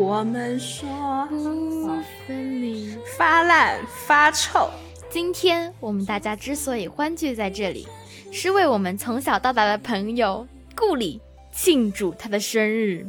[0.00, 0.88] 我们说
[1.28, 2.96] 不分离。
[3.18, 4.70] 发烂发臭。
[5.10, 7.86] 今天我们大家之所以欢聚在这里，
[8.32, 11.20] 是为我们从小到大的朋友顾里
[11.52, 13.06] 庆祝他的生日。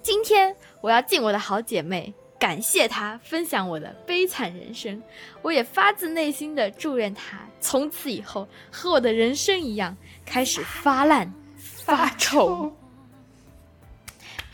[0.00, 5.02] 今天我要敬我的好姐妹，感谢她分享我的悲惨人生。
[5.42, 12.72] 我也发自内心的祝愿她从此以后和我的人生一样，开始发烂发臭。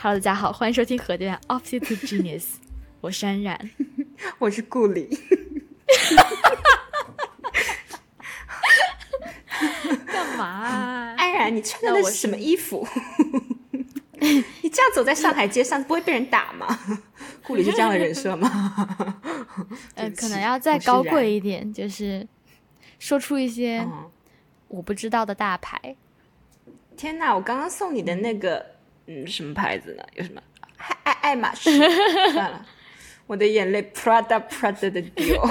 [0.01, 2.45] Hello，大家好，欢迎收听核电 Opposite Genius，
[3.01, 3.59] 我是安然，
[4.38, 5.19] 我是顾里。
[10.07, 11.16] 干嘛？
[11.16, 12.87] 安然，你穿的是什么衣服？
[14.21, 16.79] 你这样走在上海街上，不会被人打吗？
[17.43, 18.49] 顾里是这样的人设吗？
[19.96, 22.24] 呃，可能要再高贵一点，就是
[23.01, 23.85] 说出一些
[24.68, 25.96] 我不知道的大牌。
[26.96, 27.35] 天哪！
[27.35, 28.65] 我刚刚送你的那个，
[29.09, 30.04] 嗯，什么牌子呢？
[30.14, 30.42] 有什么？
[30.76, 31.70] 爱爱爱马仕。
[32.32, 32.66] 算了，
[33.26, 35.42] 我的眼泪 Prada Prada 的掉。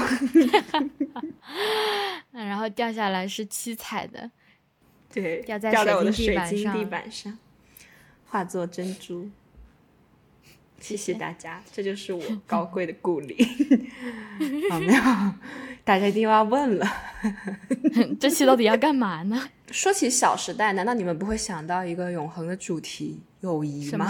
[2.32, 4.30] 然后掉下来是七彩的，
[5.12, 7.38] 对，掉在我的水晶地板上。
[8.30, 9.30] 化作珍珠，
[10.80, 13.36] 谢谢大家，这就是我 高贵的故里。
[14.70, 15.02] 好没有？
[15.84, 16.86] 大家一定要问了，
[18.20, 19.50] 这期到底要干嘛呢？
[19.72, 24.10] 说起《小时代》，难道你们不会想到一个永恒的主题——友谊吗？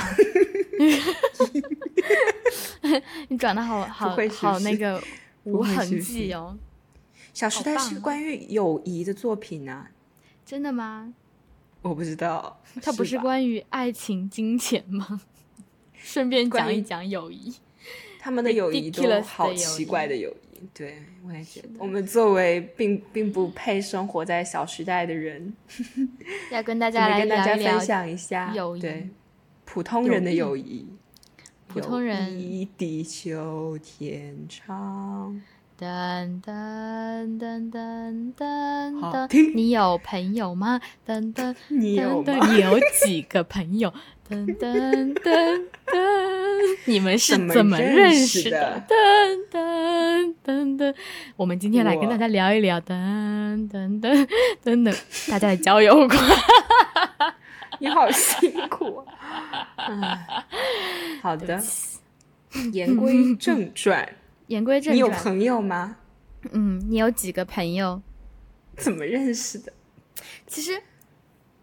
[3.30, 5.02] 你转的好好好，那个
[5.44, 6.58] 无痕迹哦。
[7.40, 9.86] 《小时代》是关于友谊的作品呢，
[10.46, 11.14] 真的吗？
[11.84, 15.22] 我不知道，它不是关于爱情、金钱吗？
[15.98, 17.54] 顺便讲一讲友谊，
[18.20, 20.36] 他们的友谊都好奇怪的友谊。
[20.74, 25.54] 对，我也觉得，我们作为并并不配生活在小时代的人，
[26.52, 29.10] 要跟大家来跟大家分享一下友谊，对
[29.66, 30.88] 普通人的友谊，
[31.68, 35.40] 普通人，地久天长。
[35.80, 40.82] 噔噔噔噔噔噔， 你有朋友吗？
[41.06, 43.94] 噔噔，你有 你有几个朋友？
[44.30, 45.98] 噔噔噔噔，
[46.84, 48.84] 你们是怎么认识的？
[48.86, 50.94] 噔噔噔噔，
[51.38, 52.82] 我们今天来跟大家聊一聊。
[52.82, 52.94] 噔
[53.72, 54.28] 噔噔
[54.66, 56.20] 噔噔，大家的交友观。
[57.80, 59.06] 你好辛苦
[59.78, 60.46] 啊！
[61.22, 61.62] 好的，
[62.74, 64.16] 言归正传。
[64.48, 65.96] 言归正传，你有朋友吗？
[66.52, 68.02] 嗯，你有几个朋友？
[68.76, 69.72] 怎么认识的？
[70.46, 70.82] 其实，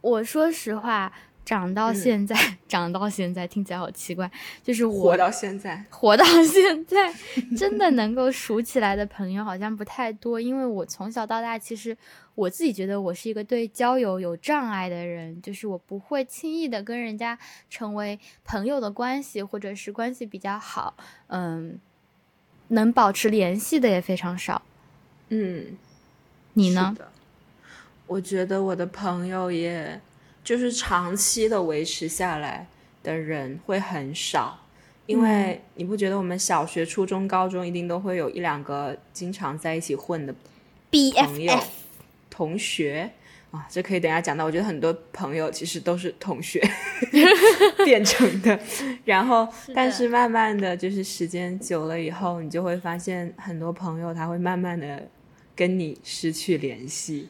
[0.01, 1.13] 我说实话，
[1.47, 2.35] 长到现在，
[2.67, 4.31] 长到现在听起来好奇怪，
[4.63, 7.13] 就是我活到现在，活到现在，
[7.57, 10.41] 真的能够数起来的朋友好像不太多。
[10.41, 11.97] 因为我从小到大，其实
[12.35, 17.39] 我自己觉得我是一个对交友有障碍的人，就是我不会轻易的跟人家
[17.69, 20.95] 成为朋友的关系，或者是关系比较好，
[21.27, 21.79] 嗯。
[22.69, 24.63] 能保持联系的也非常少，
[25.29, 25.77] 嗯，
[26.55, 26.97] 你呢？
[28.07, 30.01] 我觉得我的朋友也
[30.45, 32.69] 就是长期的维持下来
[33.03, 34.67] 的人会很少，
[35.07, 40.35] 因为你不觉得我们小学、初中、高中一定都会有一两个经常在一起混的
[41.17, 41.59] 朋友、
[42.29, 43.11] 同学。
[43.51, 44.45] 啊，这可以等下讲到。
[44.45, 46.61] 我觉得很多朋友其实都是同学
[47.87, 48.59] 变成的，
[49.05, 55.09] 然后，但是慢慢的就是时间久了以后，你就会发现很多朋友他会慢慢的
[55.55, 57.29] 跟你失去联系，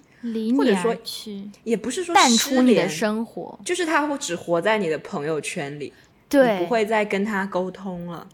[0.57, 0.97] 或者说
[1.65, 5.93] 也不是说淡出你的生活，就是他会只活在你的朋友圈里，
[6.29, 8.27] 对，不会再跟他沟通了。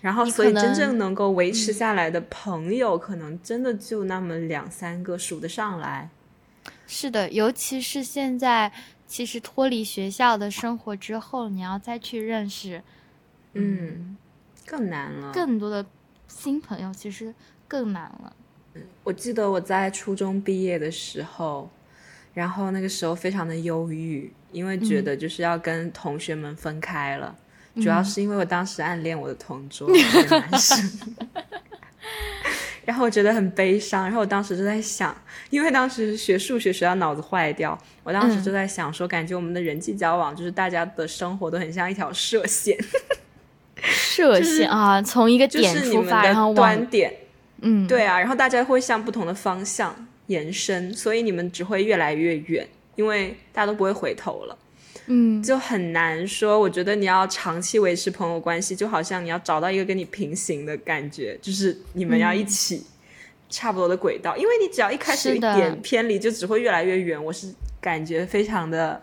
[0.00, 6.08] 然后，所以真正能够维持下来的朋友，可能真的就那么两三个，数得上来。
[6.86, 8.72] 是的，尤其是现在，
[9.06, 12.82] 其实脱离学校的生活之后，你要再去认识，
[13.52, 14.16] 嗯，
[14.64, 15.32] 更难了。
[15.32, 15.84] 更多的
[16.28, 17.34] 新朋友其实
[17.68, 18.34] 更难了。
[19.04, 21.70] 我记得我在初中毕业的时候，
[22.34, 27.34] 然后那个时候非常的忧郁，因为觉得就是要跟同学们分开了，
[27.76, 29.88] 主要是因为我当时暗恋我的同桌
[30.30, 30.90] 男生。
[32.86, 35.14] 然后我觉得很悲伤，然后我当时就在想，
[35.50, 42.76] 因为当时学数学学到脑子坏掉，我当时就在想说，感觉我们的人际交往就是大家的生活都很像一条射线，
[43.76, 47.14] 射线啊，从一个点出发，然后端点，
[47.62, 49.94] 嗯，对啊，然后大家会向不同的方向
[50.26, 52.66] 延伸，所以你们只会越来越远，
[52.96, 54.56] 因为大家都不会回头了。
[55.06, 56.60] 嗯，就很难说。
[56.60, 62.86] 我觉得你要长期维持朋友关系，就好像你要找到一个跟你平行的感觉，就是你们要一起
[63.48, 64.36] 差不多的轨道。
[64.36, 67.22] 因为你只要一开始一点偏离，就只会越来越远。
[67.22, 69.00] 我是感觉非常的、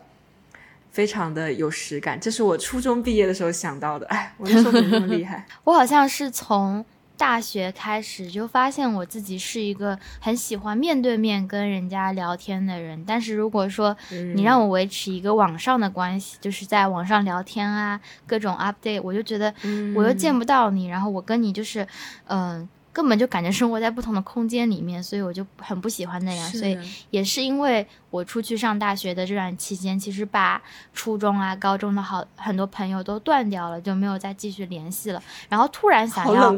[0.92, 2.18] 非常的有实感。
[2.18, 4.06] 这是我初中毕业的时候想到的。
[4.08, 5.46] 哎，我那时候怎么那么厉害？
[5.66, 6.86] 我好像是从
[7.18, 13.04] 大学开始就发现我自己是一个很喜欢面对面跟人家聊天的人。
[13.06, 13.98] 但是如果说
[14.36, 19.54] 你让我维持一个网上的关系，就是在网上聊天啊，各种 update，我就觉得
[19.96, 21.86] 我又见不到你，然后我跟你就是
[22.28, 22.70] 嗯。
[22.98, 26.50] 根本就感觉生活在不同的空间里面，所以我就很不喜欢那样。
[26.50, 26.76] 所以
[27.12, 30.60] 也是因为我出去上大学的这段期间，其实把
[30.96, 35.22] 初中啊、高中的好很多朋友都断掉了，就没有再继续联系了。
[35.48, 36.50] 然后突然想要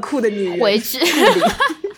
[0.62, 0.98] 回去。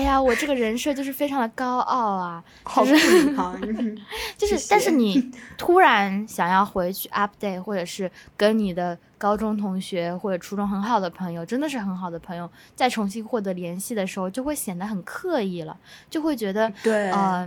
[0.00, 2.42] 哎呀，我这个人设就是非常的高傲啊，
[2.74, 3.36] 就是
[4.38, 15.76] 就是，但是你 突然想要回去 update，或者是跟你的高中同学或者初中很好的朋友，真的是很好的朋友，再重新获得联系的时候，就会显得很刻意了，
[16.08, 17.46] 就会觉得对，呃，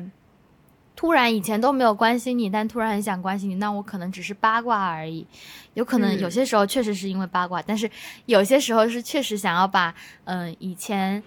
[0.95, 5.25] 突然以前都没有关心你，但突然很想关心你，那我可能只是八卦而已，
[5.73, 7.89] 有可能有些时候确实是因为八卦，但是
[8.27, 9.95] 有些时候是确实想要把
[10.25, 11.23] 嗯以前。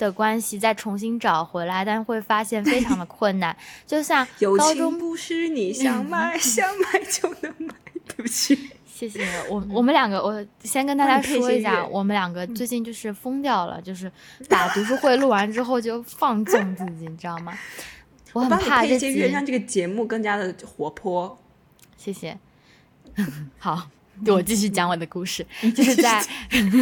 [0.00, 3.56] 的关系再重新找回来，但会发现非常的困难。
[3.86, 4.26] 就像
[4.58, 7.74] 高中不是你 想买想买就能买，
[8.08, 14.10] 对不起， 谢谢我我们两个，我先跟大家说一下，我们两个最近就是疯掉了，就是
[14.48, 17.56] 把读书会录完之后就放纵自己，你知道吗？
[18.32, 21.38] 我很怕这些让这个节目更加的活泼。
[21.96, 22.38] 谢谢，
[23.58, 23.88] 好。
[24.28, 26.22] 我继续讲我的故事， 就是在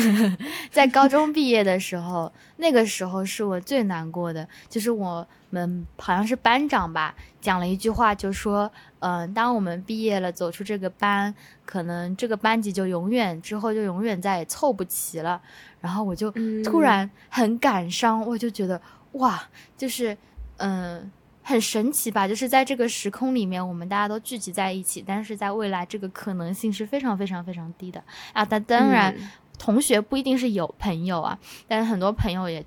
[0.70, 15.40] 在高中毕业的时候，那个时候是我最难过的，就是我们好像是班长吧，讲了一句话，就说，嗯，当我们毕业了，走出这个班，可能这个班级就永远之后就永远再也凑不齐了。
[15.80, 16.32] 然后我就
[16.64, 18.80] 突然很感伤，我就觉得
[19.12, 19.42] 哇，
[19.76, 20.16] 就是
[20.56, 21.10] 嗯。
[21.48, 22.28] 很神奇吧？
[22.28, 28.04] 就是在这个时空里面，我们大家都聚集在一起，但是在未来，这个可能性是非常非常非常低的
[28.34, 28.44] 啊！
[28.44, 29.14] 但当然，
[29.58, 32.62] 同学不一定是有朋友啊，但是很多朋友也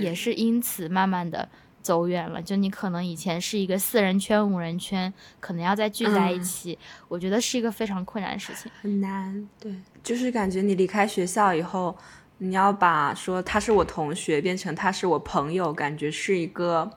[0.00, 1.48] 也是因此慢慢的
[1.80, 2.42] 走远了。
[2.42, 6.76] 就你可能以前是一个四人圈、五人圈，可能要再聚在一起，
[7.06, 9.48] 我觉得是一个非常困难的事情，很难。
[9.60, 9.72] 对，
[10.02, 11.96] 就是感觉你离开学校以后，
[12.38, 16.90] 你要把说他是我同学变成他是我朋友，感觉是一个。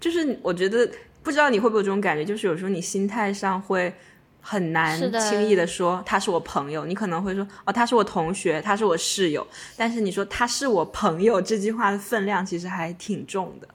[0.00, 0.90] 就是我觉得
[1.22, 3.92] 不知道你会不会有这种感觉，就是有时候你心态上会
[4.40, 13.68] 很难轻易的说他是我朋友，你可能会说哦他是我同学，他是我室友，但是你说他是我朋友这句话的分量其实还挺重的，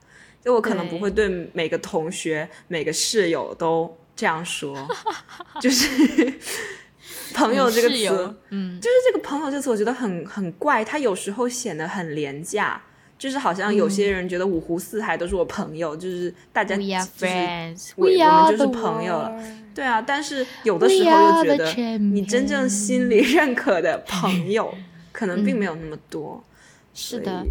[0.44, 1.48] 就我可能不会对。
[1.52, 4.76] 每个同学、每个室友都这样说，
[5.62, 6.34] 就是
[7.32, 12.82] 朋友这个词，嗯，就是这个朋友这个词，我觉得很很怪，他有时候显得很廉价。
[13.18, 19.42] 就是好像有些人觉得五湖四海都是我朋友，就是大家就是我我们就是朋友了，
[19.74, 20.02] 对啊。
[20.02, 24.72] 但是有的时候又觉得你真正心里 认可的朋友
[25.12, 26.44] 可能并没有那么多。
[26.92, 27.42] 是的。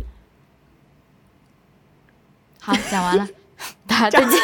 [2.59, 3.27] 好，讲完了，
[3.87, 4.39] 大家再见。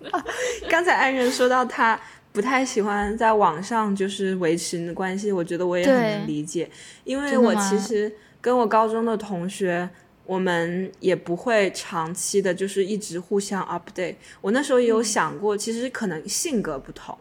[0.70, 2.00] 刚才安人说到他
[2.32, 6.70] 不太喜欢在网上就是维持关系，我觉得我也很能理解，
[7.04, 8.10] 因为我其实
[8.40, 9.86] 跟我高中的同学。
[10.28, 14.16] 我们也不会长期的，就是一直互相 update。
[14.42, 17.16] 我那时候也有想过，其实可能性格不同，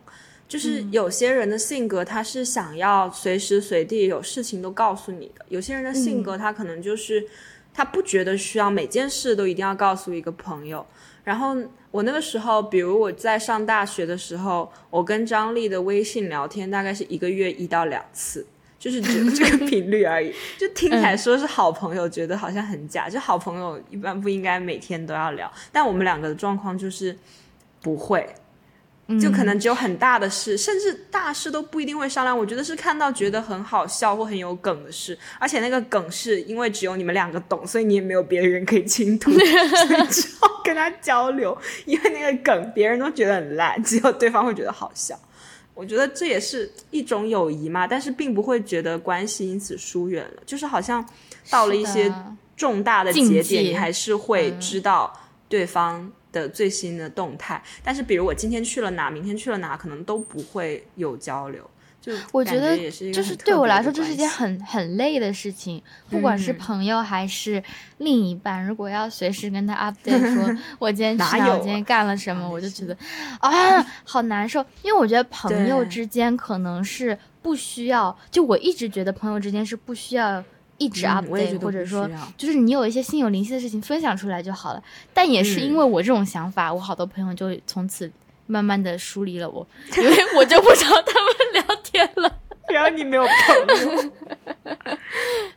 [0.45, 7.25] 就是有些人的性格他是想要随时随地有事情都告诉你的，有些人的性格他可能就是
[7.73, 10.85] 他不觉得需要每件事都一定要告诉一个朋友。
[11.23, 11.55] 然后
[11.91, 18.45] 我那个时候，比如我在上大学的时候，我跟张丽的微信聊天大概是一个月一到两次。
[18.87, 23.09] 就是只这个频率而已， 就听起来说是好朋友，觉得好像很假。
[23.09, 27.13] 就好朋友一般不应该每天都要聊，但我们两个的状况就是
[27.81, 28.25] 不会，
[29.19, 32.37] 就可能只有很大的事，甚至大事都不一定会商量。
[32.37, 41.57] 我觉得是看到觉得很好笑或很有梗的事，而且那个梗是因为只有你们两个懂，所以你也没有别人可以倾吐， 所以只好跟他交流。
[41.85, 45.19] 因为那个梗别人都觉得很烂，只有对方会觉得好笑。
[45.77, 50.41] 我觉得这也是一种友谊嘛，但是并不会觉得关系因此疏远了。
[50.43, 51.07] 就是好像
[51.51, 52.11] 到了一些
[52.55, 55.13] 重大的节点，你还是会知道
[55.47, 57.63] 对方的最新的动态。
[57.83, 61.69] 但是，比如我今天去了哪，明天去了哪，可能都不会有交流。
[62.31, 62.77] 我觉得
[63.11, 65.81] 就是对我来说，这是一件很很累的事情。
[66.09, 67.61] 不管是朋友还是
[67.97, 72.95] 另一半，如果要随时跟他 update 说 我今天去哪，我今天干了什么，我就觉得
[73.39, 74.65] 啊，好难受。
[74.83, 80.43] 因为我觉得朋友之间可能是不需要，就我一直觉得朋友之间是不需要
[80.77, 84.83] 一直 update，或者说就是你有一些心有灵犀的事情分享出来就好了。
[85.13, 88.11] 但也是因为我这种想法，我好多朋友就从此。
[88.47, 92.39] 慢慢的疏离了我， 因为我就不找他们聊天了。
[92.69, 93.55] 然后你没有朋
[93.95, 94.11] 友，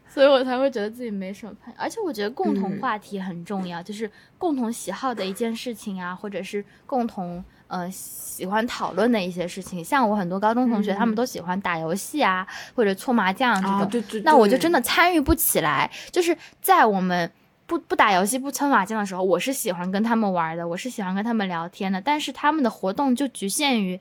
[0.07, 1.77] 所以我才会觉得自己没什么朋友。
[1.77, 9.85] 而且我觉得共同话题很重要，就是共同喜好的一件事情啊，或者是共同呃喜欢讨论的一些事情。
[9.85, 13.89] 像我很多高中同学，他们都喜欢打游戏啊，或者搓麻将这种。
[13.89, 14.21] 对对。
[14.21, 15.91] 那我就真的参与不起来。
[16.13, 17.29] 就是在我们
[17.71, 22.01] 不不打游戏、不搓麻将的时候，我是喜欢跟他们玩的，我是喜欢跟他们聊天的。
[22.01, 24.01] 但是他们的活动就局限于。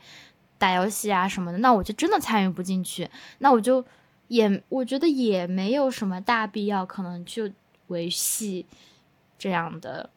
[0.58, 3.86] 打游戏啊什么的，那我就真的参与不进去，那我就
[4.28, 7.50] 也我觉得也没有什么大必要，可能就
[7.88, 8.66] 维系
[9.38, 10.10] 这样的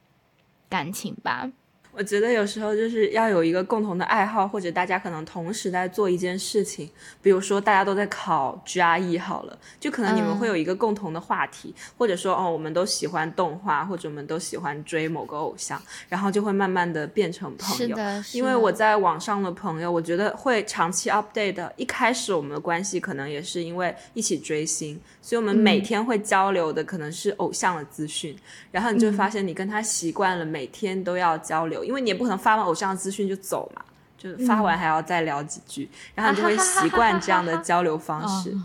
[0.69, 1.49] 感情吧。
[1.95, 6.89] 我觉得有时候就是要有一个共同的爱好，或者大家可能同时在做一件事情。
[7.21, 17.97] 比如说大家都在考 GRE 好了，就可能你们会有一个共同的话题，或者说哦，我们都喜欢动画，或者我们都喜欢追某个偶像，然后就会慢慢的变成朋友。
[18.33, 21.71] 因为我在网上的朋友，我觉得会长期 update 的。
[21.77, 28.35] 一开始我们的关系可能也是因为一起追星，所以我们每天会交流的可能是偶像的资讯，
[28.71, 31.82] 然后你就发现你跟他习惯了每天都要交流。
[31.85, 33.83] 因为你也不可能发完偶像资讯就走嘛，
[34.17, 38.57] 就发完还要再聊几句，然后你就会习惯这样的交流方式。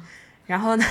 [0.46, 0.86] 然后呢，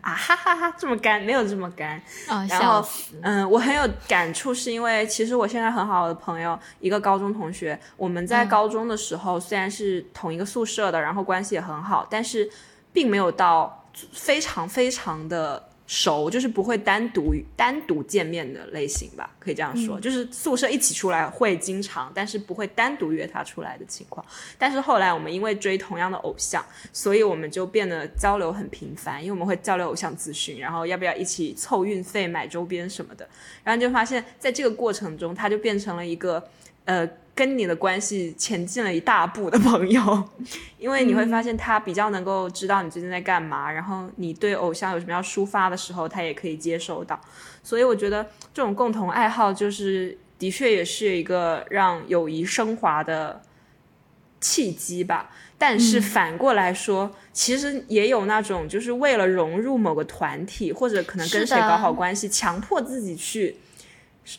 [0.00, 2.02] 啊哈哈哈，这么干没有这么干。
[2.48, 2.84] 然后
[3.22, 12.50] 嗯，我很有感触，是因为其实我现在很好的朋友，一个高中同学，我们在高中的时候虽然是同一个宿舍的，然后关系也很好，但是
[12.92, 15.65] 并没有到非常非常的。
[15.86, 24.24] 熟就是不会单独单独见面的类型吧，可以这样说，就是宿舍一起出来会经常，但是不会单独约他出来的情况。
[24.58, 33.28] 但是后来我们因为追同样的偶像，所以我们就变得交流很频繁，因为我们会交流偶像资讯，然后要不要一起凑运费买周边什么的，
[33.62, 36.42] 然后就发现在这个过程中，他就变成了一个
[36.86, 37.08] 呃。
[37.36, 40.24] 跟你的关系前进了一大步的朋友，
[40.80, 47.20] 因为你会发现他比较能够知道你最近在干嘛，然后你对偶像有什么要抒发的时候，他也可以接受到。
[47.62, 48.24] 所以我觉得
[48.54, 53.42] 这种共同爱好，就是的确也是一个让友谊升华的
[54.40, 55.28] 契机吧。
[55.58, 63.56] 但是反过来说，其实也有那种就是为了融入某个团体，或者可能跟谁搞好关系，强迫自己去。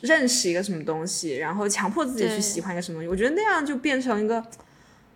[0.01, 4.43] 认识一个什么东西，然后强迫自己去喜欢一个什么东西，我觉得那样就变成一个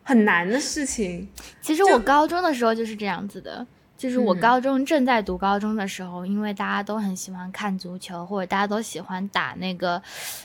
[0.03, 1.27] 很难的事情。
[1.61, 3.65] 其实我高中的时候就是这样子的，
[3.97, 10.01] 就是我高中正在读高中的时候，因为大家都很喜欢看足球，或者大家都喜欢打那个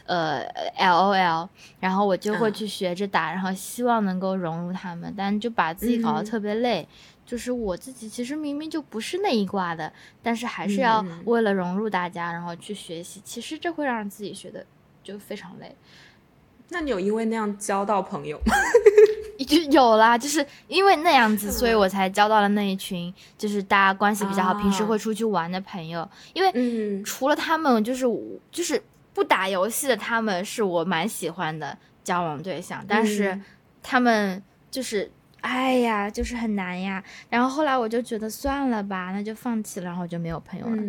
[0.07, 0.41] 呃
[0.77, 1.49] L O L，
[1.81, 6.87] 然后我就会去学着打，然后希望能够融入他们，但就把自己搞得特别累。
[7.27, 9.93] 就是我自己其实明明就不是那一挂的，
[10.23, 13.21] 但是还是要为了融入大家，然后去学习。
[13.25, 14.65] 其实这会让自己学的
[15.03, 15.75] 就非常累。
[16.69, 18.55] 那你有因为那样交到朋友吗？
[19.47, 26.09] 就有啦，就是因为那样子，所以我才交到了那一群，就是大家关系比较好，平时会出去玩的朋友。
[26.33, 28.07] 因为除了他们，就是
[28.51, 28.81] 就是
[29.13, 33.41] 不打游戏的，他们是我蛮喜欢的交往对象，但是
[33.83, 34.41] 他们
[34.71, 35.11] 就是。
[35.47, 37.03] 哎呀，就是很难呀。
[37.31, 40.83] 然后后来我就觉得算了吧，那就放弃了，然后就没有朋友了。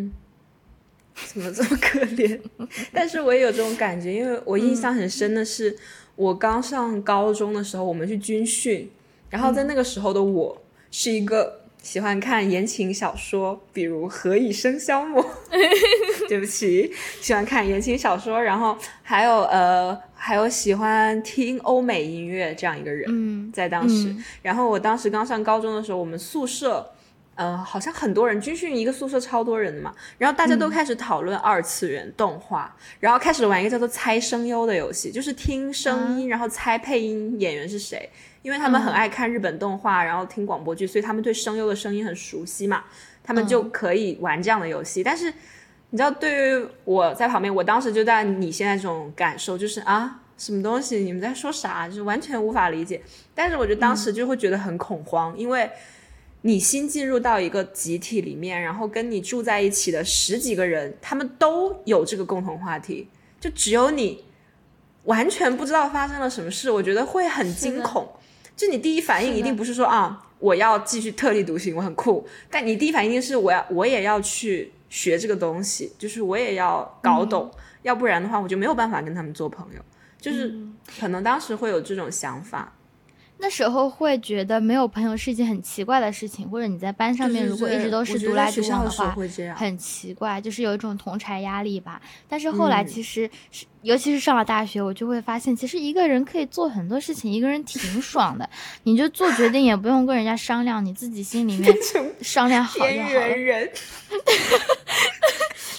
[1.14, 2.40] 怎么这么可怜？
[2.92, 5.78] 但是我也有这种感觉，因为我印象很深的是，
[6.16, 8.90] 我刚上高中的时候，我们去军训，
[9.30, 15.24] 然后在那个时候的我是一个喜欢看言情小说，比如《何以笙箫默》。
[16.28, 16.92] 对不起，
[17.22, 24.14] 喜欢看言情小说，然后还有呃，还有喜欢听欧美音乐这样一个人，嗯在当时。
[24.42, 26.92] 然后我当时刚上高中的时候，我们宿舍，
[27.36, 38.10] 呃，好像很多人军训一个宿舍超多人的嘛，然后大家都开始讨论二次元动画，然后开始玩一个叫做猜声优的游戏，就是听声音，然后猜配音演员是谁，
[38.48, 42.86] 因为他们很爱看日本动画，然后听广播剧，所以他们对声优的声音很熟悉嘛，
[43.22, 45.34] 他们就可以玩这样的游戏，但是。
[45.90, 50.98] 你知道，对于我在旁边，我当时就在你现在这种感受，就是啊，什么东西？
[50.98, 51.88] 你们在说啥？
[51.88, 53.02] 就是完全无法理解。
[53.34, 55.72] 但是我觉得当时就会觉得很恐慌，因为
[56.42, 63.08] 你新进入到一个集体里面，然后跟你住在一起的十几个人，他们都有这个共同话题，
[63.40, 64.26] 就只有你
[65.06, 66.70] 完全不知道发生了什么事。
[66.70, 68.06] 我觉得会很惊恐。
[68.58, 72.28] 就你第一反应一定不是说啊，我要继续特立独行，我很酷。
[72.52, 74.74] 但你第一反应是我要，我也要去。
[74.90, 79.82] 学这个东西，就是我也要搞懂，要不然的话，我就没有办法跟他们做朋友。
[80.18, 80.58] 就是
[80.98, 82.72] 可能当时会有这种想法。
[83.40, 89.14] 那时候会觉得没有朋友是一件很奇怪的事情，或者你在班上面如果一直都是独来独往的话，
[89.58, 92.02] 很奇怪，就是有一种同柴压力吧。
[92.30, 98.50] 但是后来其实是，尤其是上了大学，我就会发现，其实一个人可以做很多事情，一个人挺爽的。
[98.84, 101.74] 你就做决定也不用跟人家商量，你自己心里面
[102.22, 102.94] 商量好就好了。
[102.94, 103.72] 边缘人。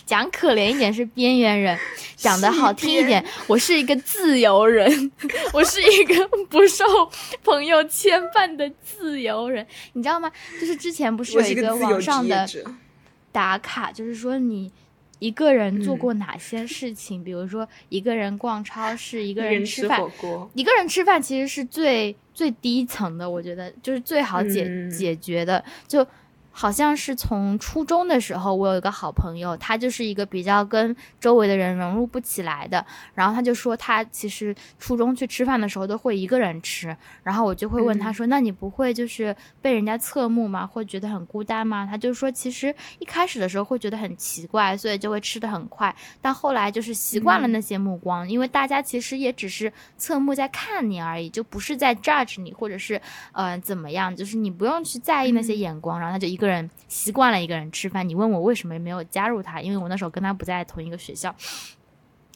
[0.06, 1.78] 讲可怜一点是边缘人，
[2.16, 5.12] 讲的好听一点，我是一个自由人，
[5.52, 6.82] 我是一个不受
[7.44, 10.32] 朋友牵绊的自由人，你知道吗？
[10.58, 12.48] 就是之前不是有一个网上的
[13.30, 14.72] 打卡，就是说你
[15.18, 20.00] 一个人做过哪些事情，比如说一个人逛超市，一个人吃饭，
[20.54, 26.06] 一个人吃饭其实是最最低层的，我觉得就是最好解解决的，就。
[26.58, 32.84] 好像是从初中的时候，我有一个好朋友，他就是一个比较跟周围的人融入不起来的。
[33.14, 36.96] 然后他就说，他其实初中去吃饭的时候都会一个人吃。
[37.22, 40.66] 然后我就会问他说：“那你不会就是被人家侧目吗？
[40.66, 45.94] 会觉得很孤单吗？”他就说，其实一开始的时候会觉得很奇怪，所以就会吃的很快。
[46.20, 53.00] 但后来就是习惯了那些目光，因为大家其实也只是侧目在看你而已，就不是在 judge 你，或者是
[53.30, 56.00] 呃怎么样，就是你不用去在意那些眼光。
[56.00, 56.47] 然后他就一个。
[56.50, 59.60] 人习惯了一个人吃饭，你问我为什么没有加入他？
[59.60, 61.34] 因为我那时候跟他不在同一个学校。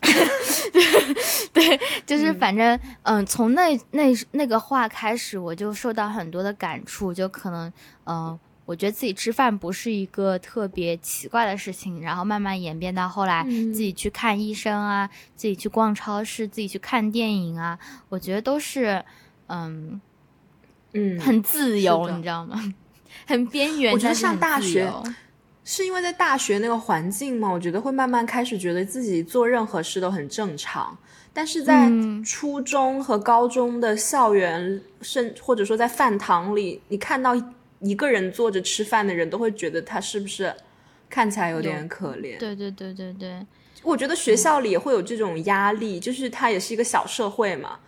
[1.52, 7.72] 对，就是反正嗯，从那那那个话开始，我就受到很多的感触，就可能
[8.06, 17.78] 嗯，我觉得自己吃饭不是一个特别奇怪的事情，然后慢慢演变到后来自己去看医生啊，自己去逛超市，自己去看电影啊，
[18.08, 19.04] 我觉得都是
[19.46, 20.00] 嗯
[20.94, 22.74] 嗯很自由，你知道吗？
[23.26, 24.90] 很边缘，我觉得上大学
[25.64, 30.96] 是因为在大学那个环境嘛，我觉得会慢慢开始觉得自己做任何事都很正常。
[31.32, 31.90] 但是在
[32.24, 37.32] 初中和高中的校园，甚或者说在饭堂里，你看到
[37.80, 40.52] 一个人坐着吃饭的人，都会觉得他是不是
[41.08, 42.38] 看起来有点可怜？
[42.38, 43.46] 对对对对对，
[43.82, 47.78] 我觉得学校里也会有这种压力，就是它也是一个小社会嘛。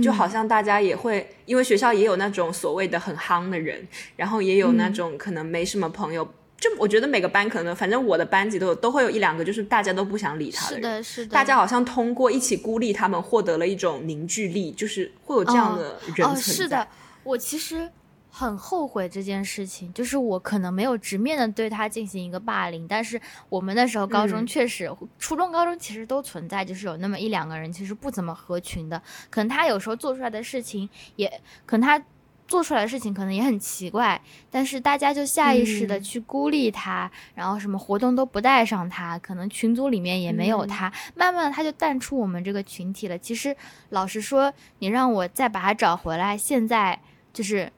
[0.00, 6.26] 就好像大家也会，因为学校也有那种所谓的很夯的人，然后也有那种可能没什么朋友。
[6.58, 10.82] 就我觉得每个班可能，反正我的班级都有，都会有一两个，就是大家都不想理他的人。
[10.82, 11.34] 是的，是的。
[11.34, 16.40] 大家好像通过一起孤立他们，获得了一种凝聚力，就是会有这样的人存在。
[16.40, 16.88] 是的，
[17.24, 17.90] 我其实。
[18.34, 31.30] 很后悔这件事情，就是我可能没有直面的对他进行一个霸凌，但是我们那时候高中确实，初中、高中其实都存在，就是有那么一两个人其实不怎么合群的，可能他有时候做出来的事情也，
[31.66, 32.02] 可能他
[32.48, 34.18] 做出来的事情可能也很奇怪，
[34.50, 43.18] 但是大家就下意识的去孤立他，然后什么活动都不带上他，可能群组里面也没有他，慢慢的他就淡出我们这个群体了。
[43.18, 43.54] 其实
[43.90, 46.98] 老实说，你让我再把他找回来，现在
[47.34, 47.70] 就是。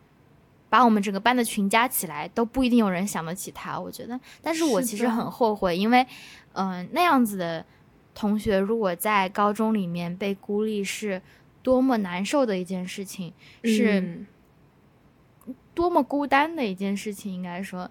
[0.74, 3.78] 把我们整个班的群加起来，都不一定有人想得起他。
[3.78, 6.04] 我觉得，但是我其实很后悔，因为，
[6.54, 7.64] 嗯，那样子的
[8.12, 11.22] 同学，如果在高中里面被孤立，是
[11.62, 13.32] 多么难受的一件事情，
[13.62, 14.26] 是
[15.74, 17.32] 多么孤单的一件事情。
[17.32, 17.88] 应该说，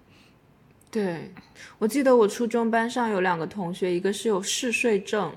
[0.90, 1.32] 对
[1.78, 5.34] 我记得我初中班上有两个同学，一个是有嗜睡症，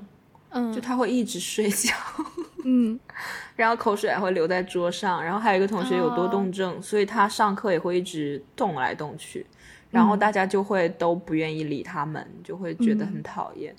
[0.58, 1.93] 嗯，就他会一直睡觉。
[2.65, 3.00] 嗯，
[3.56, 9.46] 然后口水还会留在桌上，然后还有一个同学有多动症，所以他上课也会一直动来动去，
[9.89, 13.74] 然后大家就会都不愿意理他们，就会觉得很讨厌。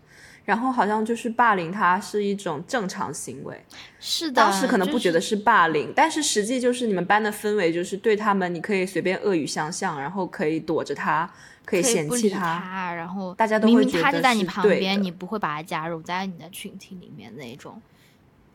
[0.45, 3.63] 然后好像就是霸凌他是一种正常行为，
[4.01, 4.33] 是的。
[4.33, 11.31] 当时可能不觉得是霸凌，但是实际就是你们班的氛围就是对他们，你可以随便恶语相向，然后可以躲着他，
[11.69, 17.79] 可以嫌弃他，然后大家都会觉得他就在你旁边，你不会把他加入在你的群体里面那种。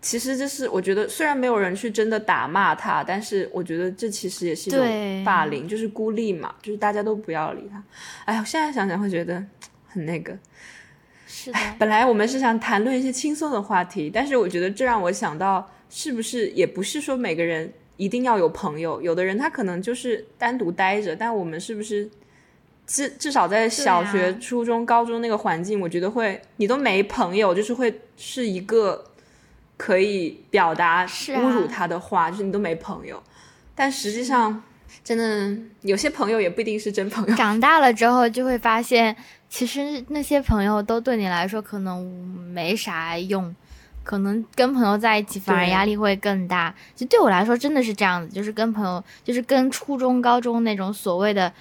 [0.02, 7.84] 其实就是我觉得，虽然没有人去真的打骂他，但是我觉得这其实也是一种霸凌，就是孤立嘛，就是大家都不要理他。
[8.26, 9.45] 哎我，现在想想会觉得
[9.88, 10.36] 很那个。
[11.28, 11.60] 是的。
[11.78, 22.10] 本来我们是想谈论一些轻松的话题，但是我觉得这让我想到，是不是也不是说每个人一定要有朋友，有的人他可能就是单独待着，但我们是不是
[22.85, 29.05] 至至少在小学、初中、高中那个环境，我觉得会你都没朋友，就是会是一个。
[29.75, 33.21] 可以表达侮辱他的话，就是你都没朋友，
[33.75, 34.61] 但实际上
[35.03, 37.35] 真的有些朋友也不一定是真朋友。
[37.35, 39.13] 长大了之后就会发现，
[39.49, 42.05] 其实那些朋友都对你来说可能
[42.53, 43.53] 没啥用，
[44.03, 46.73] 可能跟朋友在一起反而压力会更大。
[46.95, 51.51] 就对我来说真的是这样子，就是跟朋友，就是跟初中、高中那种所谓的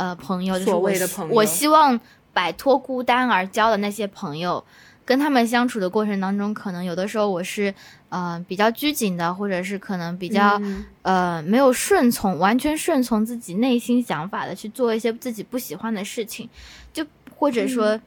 [0.00, 2.00] 呃朋友，所谓的朋友，我希望
[2.32, 4.64] 摆脱孤单而交的那些朋友。
[5.02, 7.74] 跟他们相处的过程当中，可能有的时候我是
[8.10, 16.48] 呃比较拘谨的，或者是可能比较、嗯呃没有顺从，完全顺从自己内心想法的去做一些自己不喜欢的事情，
[16.92, 17.04] 就
[17.36, 17.98] 或者说，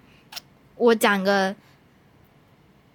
[0.77, 1.53] 我讲个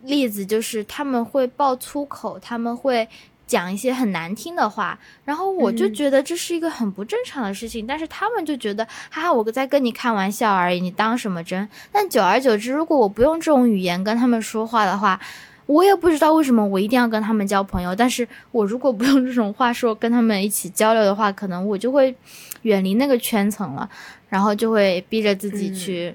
[0.02, 3.06] 例子，就是他们会爆粗口，他们会。
[3.48, 11.68] 讲一些很难听的话，然后我就嗯觉得这是一个很不正常的事情，但是他们就觉得，哈哈，我在跟你开玩笑而已，你当什么真？
[11.90, 15.18] 但久而久之，如果我不用这种语言跟他们说话的话，
[15.66, 17.94] 我也不知道为什么我一定要跟他们交朋友。
[17.94, 22.14] 但是我如果不用这种话说跟他们一起交流的话，可能我就会
[22.62, 23.88] 远离那个圈层了，
[24.28, 26.14] 然后就会逼着自己去，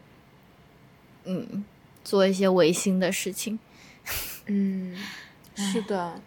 [1.25, 1.63] 嗯
[2.03, 3.59] 做一些违心的事情。
[4.47, 4.95] 嗯，
[5.55, 6.19] 是的，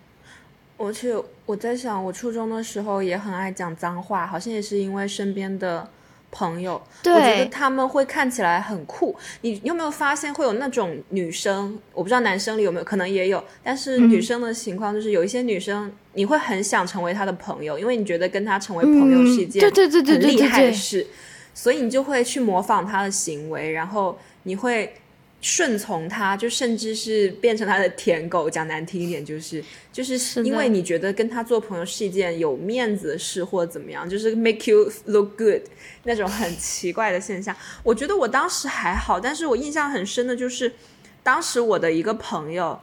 [0.79, 1.15] 而且
[1.47, 5.89] 我在想，我初中的时候也很爱讲脏话，好像也是因为身边的
[6.31, 9.17] 朋友，我觉得，他们会看起来很酷。
[9.41, 14.11] 你有没有发现会有那种女生，我不知道男生里有没有，可能也有，但是嗯。
[14.11, 21.07] 女生的情况就是有一些女生，你会很想成为她的朋友，因为你觉得跟她成为朋友是一件嗯对对对对很厉害的事，
[21.55, 24.95] 所以你就会去模仿她的行为，然后你会
[25.41, 28.49] 顺从他，就甚至是变成他的舔狗。
[28.51, 35.63] 讲难听一点，就是就是因为你觉得跟他做朋友是一件有面子的事，或者怎么样，就是 make you look good
[36.05, 37.55] 那种很奇怪的现象。
[37.83, 40.73] 我觉得我当时还好，但是我印象很深的就是，
[41.23, 42.81] 当时我的一个朋友。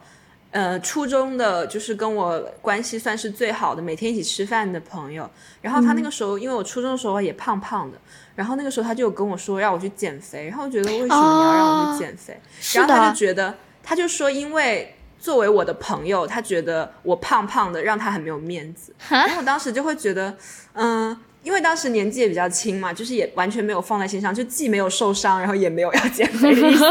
[0.54, 5.28] 呃，初中的就是跟我关系算是最好的，每天一起吃饭的朋友。
[5.60, 7.98] 然后他那个时候，因为我初中的时候也胖胖的，
[8.36, 12.40] 然后那个时候他就跟我说让我去减肥，然后我觉得为什么你要让我去减肥？
[12.60, 18.94] 是然后他就，觉得，他就说因为作为我的朋友，他觉得我胖胖的让他很没有面子。
[19.08, 20.36] 然后我当时就会觉得，
[20.74, 21.18] 嗯。
[21.44, 26.82] 因为当时年纪也比较轻嘛，就是也完全没有放在心上，就既没有受伤，然后也没有要减肥的意思，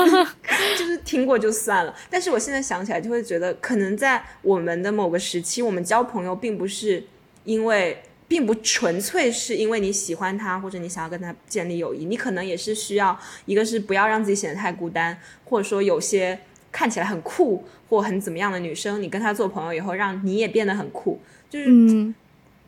[0.77, 1.93] 就是听过就算了。
[2.09, 7.03] 但是我现在想起来，就会觉得，可能在我们的某个时期，我们交朋友并不是
[7.45, 16.39] 因为，并不纯粹是因为你喜欢他或者你想要跟他建立友谊，你可能也是需要，一个是不要让自己显得太孤单，或者说有些
[16.71, 22.13] 看起来很酷或很怎么样的女生，你跟她做朋友以后，让你也变得很酷，就是，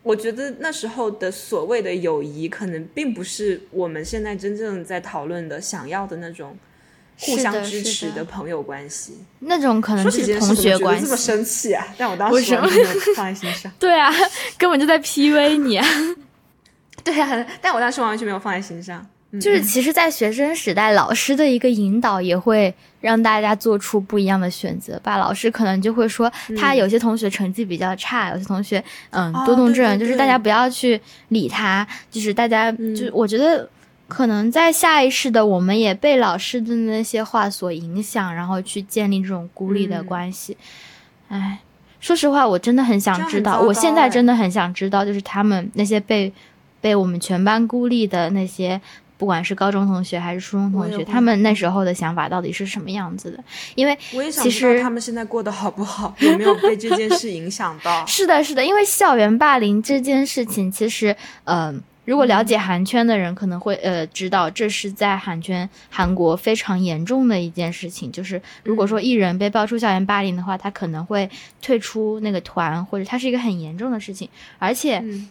[0.06, 6.56] 我觉得那时候的所谓的友谊，可能并不是我们现在真正在讨论的、想要的那种
[7.18, 9.18] 互相支持的的朋友关系。
[9.40, 11.16] 那种可能是同学关系这么。
[11.16, 11.84] 生气啊？
[11.98, 13.72] 但我当时没有 放在心上。
[13.80, 14.14] 对啊，
[14.56, 15.84] 根本就在 PUA 你啊！
[17.02, 19.04] 对啊，但我当时完全没有放在心上。
[19.32, 25.16] 嗯就是其实，在学生时代，老师的一个引导也会让大家做出不一样的选择吧。
[25.16, 33.68] 老师可能就会说，他有些同学成绩比较差，有些同学嗯哦多动症，就是大家不要去理他，就是大家、嗯就我觉得。
[34.08, 40.56] 可能在下意识的，我们也被老师的那些话所影响，然后去建立这种孤立的嗯关系。
[41.26, 41.58] 唉，
[41.98, 46.32] 说实话，我真的很想知道，我现在真的很想知道，就是他们那些被
[46.80, 48.80] 被我们全班孤立的那些，
[49.18, 53.42] 不管是高中同学还是初中同学，他们那时候的想法到底是什么样子的？
[53.74, 58.04] 因为我也想其实知道他们现在过得好不好，有没有被这件事影响到？
[58.06, 68.12] 是的，是的，因为校园霸凌这件事情，其实，嗯、如果了解韩圈的人可能会呃知道，这是在韩圈韩国非常严重的一件事情。
[68.12, 71.28] 就是如果说艺人被爆出校园霸凌的话，他可能会
[71.62, 75.28] 退出那个团，或者他是一个很严重的事情，而且嗯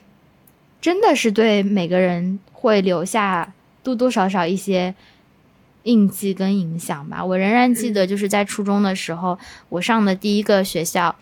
[0.82, 3.54] 真的是对每个人会留下
[3.86, 4.96] 多多少少一些
[5.84, 7.24] 印记跟影响吧。
[7.24, 9.38] 我仍然记得，就是在初中的时候，
[9.70, 11.16] 我上的第一个学校，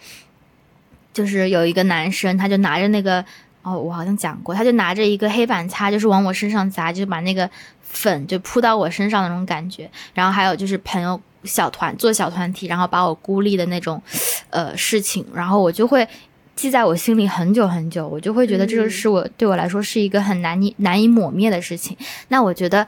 [1.12, 3.23] 就是有一个男生，他就拿着那个
[3.63, 7.49] 哦，我好像讲过，他就拿着一个黑板擦，就是往我身上砸，就把那个
[7.82, 9.91] 粉就扑到我身上的那种感觉。
[10.13, 14.02] 然后还有就是朋友小团做小团体，然后把我孤立的那种
[14.49, 16.08] 呃事情，然后我就会
[16.56, 21.98] 记在我心里很久很久，我就会觉得这个嗯是我、对我来说是一个很难以难以抹灭的事情。
[22.28, 22.88] 那我觉得，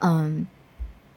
[0.00, 0.46] 嗯。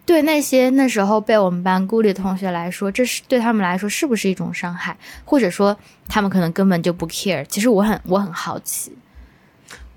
[0.07, 4.95] 对那些那时候被我们班孤立的同学来说，这是对他们来说是不是一种伤害？
[5.23, 5.75] 或者说
[6.07, 7.43] 他们可能根本就不 care？
[7.45, 8.95] 其实我很我很好奇。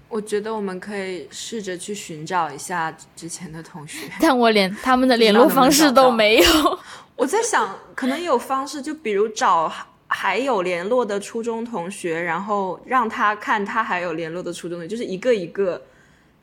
[0.09, 3.99] 我觉得我们可以试着去寻找一下之前的同学。
[4.19, 6.79] 但我连他们的联络方式都没有。
[7.15, 9.71] 我在想，可能有方式，就比如找
[10.09, 15.81] 还有联络的初中同学，然后让他看他还有联络的初中同学，就是一个一个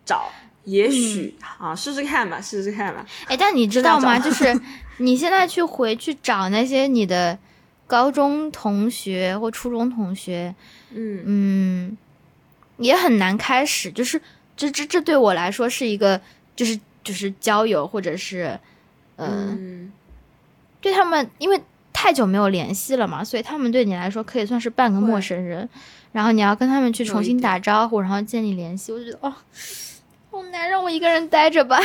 [0.05, 0.31] 找。
[0.63, 3.05] 也许、啊，试试看吧，试试看吧。
[3.27, 4.17] 哎，但你知道吗？
[4.19, 4.59] 就是
[4.97, 7.37] 你现在去回去找那些你的
[7.85, 10.55] 高中同学或初中同学，
[10.89, 11.97] 嗯嗯，
[12.77, 13.91] 也很难开始。
[13.91, 14.19] 就是
[14.57, 16.19] 这这这对我来说是一个，
[16.55, 18.59] 就是就是交友或者是，
[19.17, 19.91] 呃，嗯，
[20.81, 21.61] 对他们，因为
[22.05, 25.67] 太久没有联系了嘛，所以他们对你来说可以算是半个陌生人。
[26.11, 29.33] 然后你要跟他们去重新打招呼，然后建立联系，我觉得哦，
[30.29, 31.79] 好难，让我一个人待着吧。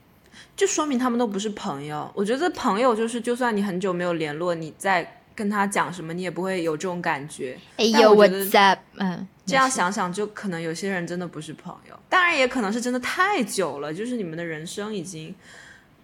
[0.56, 2.10] 就说明他们都不是朋友。
[2.14, 7.58] 我觉得朋友就是，就算你很久没有联络，你在跟他讲什么，你也不会有这种感觉。
[7.76, 12.00] 哎呦，我在，嗯，这样想想，就可能有些人真的不是朋友。
[12.08, 15.34] 当然，也可能是真的太久了，就是你们的人生已经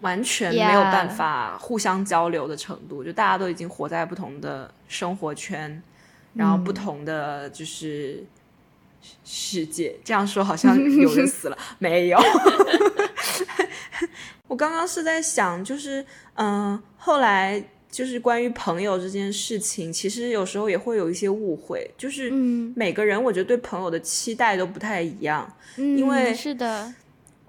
[0.05, 5.83] 完全没有办法互相交流的程度，就大家都已经活在不同的生活圈，
[6.35, 8.23] 然后不同的就是
[9.25, 9.97] 世界。
[10.05, 12.19] 这样说好像 有人死了，没有。
[14.47, 22.31] 我刚刚是在想，就是嗯，后来就是关于朋友这件事情，其实有时候也会有一些误会，就是
[22.77, 26.93] 每个人我觉得对朋友的期待都不太一样，因为是的，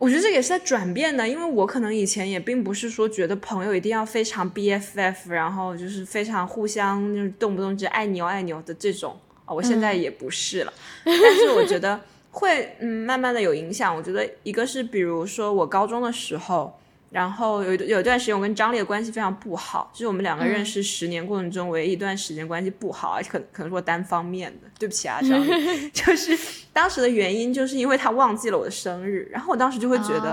[0.05, 10.71] 我觉得这也是在转变的，因为我可能以前也并不是说觉得朋友一定要非常 BFF，然后就是非常互相就是动不动就爱牛爱牛的这种啊，我现在也不是了，
[11.03, 16.79] 但是我觉得会嗯慢慢的有影响，我觉得一个是比如说我高中的时候。
[17.15, 24.67] 然后有有一段时间，我跟张烈的关系非常不好，就是我们两个认识十年过程中唯一一段时间关系不好，而且可可能是我单方面的。
[24.77, 26.37] 对不起啊，张烈， 就是
[26.73, 30.31] 当时的原因，就是因为他忘记了我的生日，然后我当时就会觉得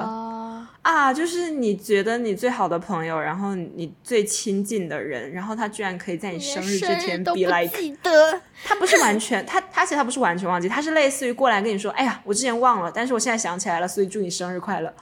[0.82, 7.96] 啊，就是你觉得你最好的朋友，然后你最亲近的人，然后他居然可以在你生日之前 be like，
[8.64, 14.92] 他不是完全，他他其实他不是完全忘记，他是类似于过来跟你说，哎呀，我之前忘了，但是我现在想起来了，所以祝你生日快乐。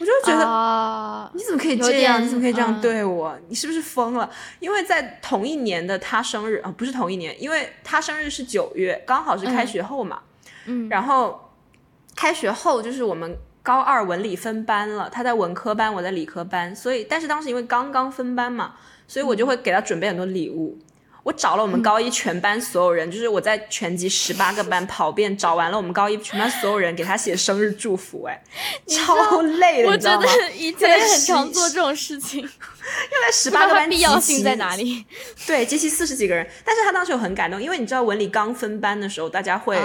[0.00, 2.22] 我就觉得，你怎么可以这样？
[2.22, 3.36] 你怎么可以这样对我？
[3.48, 4.30] 你是不是疯了？
[4.60, 10.20] 因为在同一年的他生日啊，不是同一年，因为他生日是九月，刚好是开学后嘛。
[10.66, 10.88] 嗯。
[10.88, 11.50] 然后
[12.14, 18.74] 开学后就是我们高二文理分班了，他在文科班，我在理科班，所以但是当时因为刚刚分班嘛，
[19.08, 20.78] 所以我就会给他准备很多礼物。
[21.28, 28.42] 我找了我们高一全班所有人，就是我在全级十八个班跑遍，找完了我们高一全班所有人，给他写生日祝福，哎，
[28.88, 30.26] 超累的，你知道吗？
[30.56, 35.04] 以前很常做这种事情， 因为十八个班必要性在哪里？
[35.46, 39.76] 对，集齐四十几个人，但是他当时有很感动，因为你知道文理刚分班的时候，大家会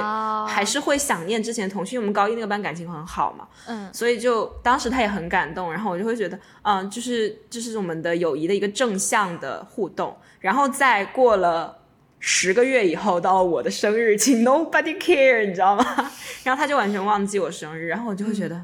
[0.48, 10.16] 还是会想念之前同学，因为我们高一那个班感情很好嘛，嗯，所以就当时他也很感动，然后我就会觉得，嗯，就是这是我们的友谊的一个正向的互动。
[10.44, 11.80] 然后再过了
[12.20, 16.12] 十个月以后，到了我的生日，请 nobody care，你知道吗？
[16.44, 18.62] 然后他就完全忘记我生日，然后我就会觉得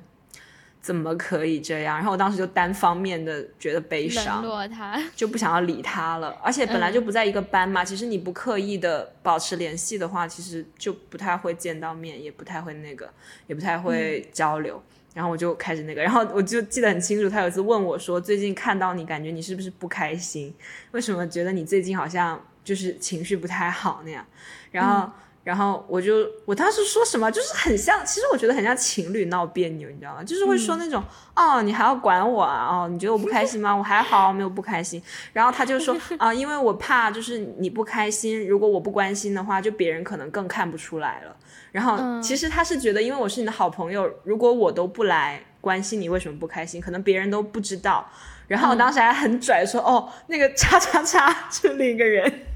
[0.82, 1.96] 怎么可以这样？
[1.96, 6.38] 然后我当时就单方面的觉得悲伤，落他，就不想要理他了。
[6.44, 13.10] 而且本来就不在一个班嘛，其实你不刻意的保持联系的话，其实就不太会见到面，也不太会那个，
[13.48, 14.84] 也不太会交流。
[15.14, 20.54] 然后我就开始那个，然后我就记得很清楚，他有一次问我说：“最近看到你，感觉你是不是不开心？
[20.92, 24.24] 为什么觉得你最近好像就是情绪不太好那样？”
[24.72, 25.12] 然后，
[25.44, 30.24] 然后我就我当时说什么，就是很像，其实我觉得很像情侣闹别扭，你知道吗？
[30.24, 31.04] 就是会说那种
[31.36, 32.68] ：“哦，你还要管我啊？
[32.68, 33.74] 哦，你觉得我不开心吗？
[33.76, 35.02] 我还好，没有不开心。”
[35.34, 41.36] 然后他就说： “啊，因为我怕就是你不开心，如果我不关心的话，就别人可能更看不出来了。”
[41.72, 46.82] 然后其实他是觉得，因为我是你的好朋友，如果我都不来关心你，为什么不开心？
[46.82, 48.10] 可能别人都不知道。
[48.48, 52.48] 然后我当时还很拽说：“哦，那个叉叉叉是另一个人，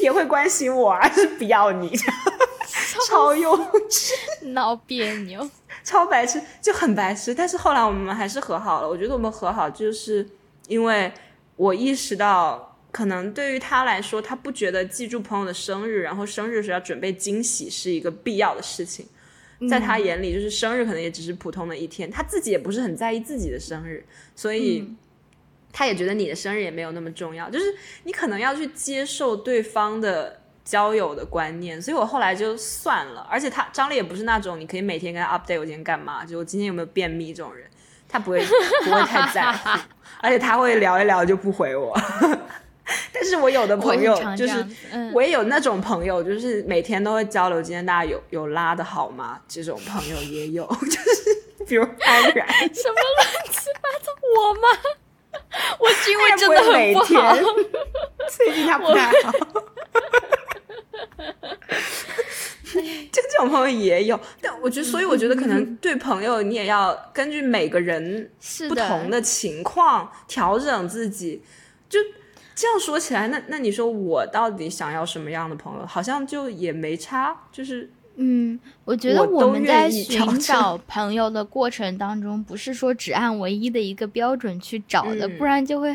[0.00, 1.92] 也会关心我，而是不要你。”
[3.08, 3.56] 超幼
[3.88, 4.12] 稚，
[4.48, 5.48] 闹别扭，
[5.84, 7.32] 超白痴，就很白痴。
[7.32, 8.88] 但是后来我们还是和好了。
[8.88, 10.28] 我觉得我们和好，就是
[10.66, 11.12] 因为
[11.54, 12.67] 我意识到。
[12.98, 19.06] 可能对于他来说，他不觉得记住朋友的生日，然后生日时要准备惊喜是一个必要的事情。
[19.70, 24.84] 在他眼里，就是生日可能也只是普通的一天，他自己也不是很在意自己的生日，所以
[25.72, 27.48] 他也觉得你的生日也没有那么重要。
[27.48, 33.20] 就是你可能要去接受对方的交友的观念，所以我后来就算了。
[33.30, 37.64] 而且他张力也不是那种你可以每天跟他 update 我今天干嘛，就我今天有没有便秘这种人，
[38.08, 38.44] 他不会
[38.84, 39.68] 不会太在乎，
[40.20, 41.96] 而且他会聊一聊就不回我。
[43.30, 44.66] 但是我有的朋友就是，
[45.12, 47.60] 我也有那种朋友，就是每天都会交流。
[47.60, 49.38] 今天大家有有拉的好吗？
[49.46, 54.68] 这种朋友也有， 就是比如安然，什么乱七八糟，我吗？
[55.78, 57.36] 我因为真的很不好，
[58.34, 59.32] 最近他不太好。
[63.12, 68.30] 就这种朋友也有，但我觉得，所以我觉得可能对朋友，你也要根据每个人
[68.70, 71.42] 不同的情况调整自己，
[71.90, 71.98] 就。
[72.58, 75.86] 这样说起来，那那你说我到底想要什么样的朋友？
[75.86, 85.94] 好像就也没差，就是嗯，我觉得我们在寻找朋友的过程当中，不是说只按唯一的一个标准去找的，嗯不然就会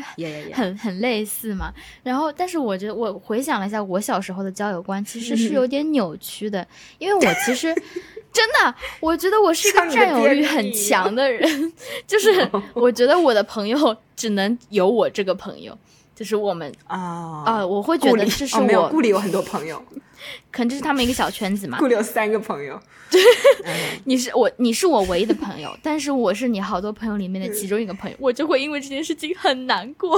[0.54, 1.70] 很很类似嘛。
[2.02, 7.74] 然后，但是我觉得我回想了一下我小时候的交友观，其实是有点扭曲的，因为我其实
[8.32, 11.70] 真的，我觉得我是一个占有欲很强的人，
[12.08, 15.76] 就是我觉得我的朋友只能有我这个朋友，
[16.14, 19.82] 就是我们啊啊、我会觉得这是哦没有我，顾里有很多朋友，
[20.52, 21.76] 可能这是他们一个小圈子嘛。
[21.80, 22.80] 顾里有三个朋友，
[23.64, 23.74] 嗯
[24.04, 30.16] 你是我，你是我唯一的朋友，但是我是你好多朋友里面的其中一个朋友，我就会因为这件事情很难过，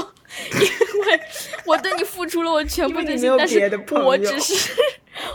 [0.53, 1.21] 因为
[1.65, 3.59] 我对你付出了我全部的心，但是
[3.95, 4.73] 我只是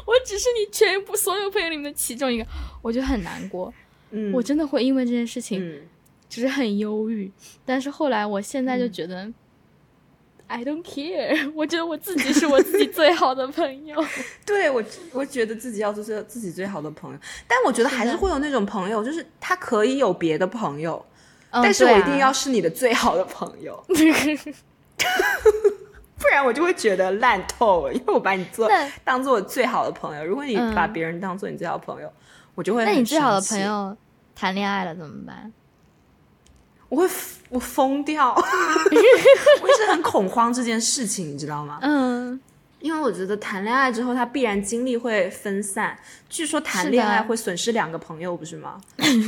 [0.05, 2.45] 我只是你全部所有朋友里面的其中一个，
[2.83, 3.73] 我就很难过，
[4.11, 5.81] 嗯，我真的会因为这件事情嗯，
[6.29, 7.31] 就是很忧郁，
[7.65, 9.27] 但是后来我现在就觉得。
[10.51, 13.95] I don't care， 我觉得我自己是我自己最好的朋友。
[14.45, 14.83] 对我
[15.13, 21.03] 我觉得自己要做最自己最好的朋友，但我觉得还是会有那种朋友，就是他可以有别的朋友，
[21.51, 23.81] 嗯但是我一定啊要是你的最好的朋友，
[26.19, 28.69] 不然我就会觉得烂透了，因为我把你做
[29.05, 32.11] 当做我最好的朋友，如果你嗯把别人当做你最好的朋友，
[32.55, 33.95] 我就会那你最好的朋，友
[34.35, 35.51] 谈恋爱了怎么办？
[36.91, 37.09] 我会
[37.47, 41.79] 我疯掉， 我一直很恐慌这件事情，你知道吗？
[41.81, 42.37] 嗯，
[42.79, 45.97] 因为我觉得谈恋爱之后，他必然精力会分散。
[46.27, 48.79] 据说谈恋爱会损失两个朋友，不是吗？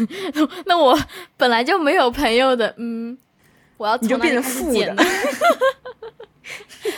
[0.68, 1.00] 那我
[1.38, 3.18] 本来就没有朋友的，嗯，
[3.78, 5.04] 我要你就变成从哪里开始负的呢，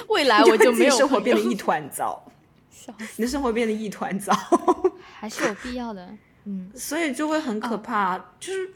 [0.09, 2.25] 未来 我就没有生活变得一团糟，
[2.71, 4.33] 笑你的生活变得一团糟，
[5.19, 6.09] 还是有必要的。
[6.45, 8.17] 嗯，所以就会很哦可怕。
[8.39, 8.71] 就是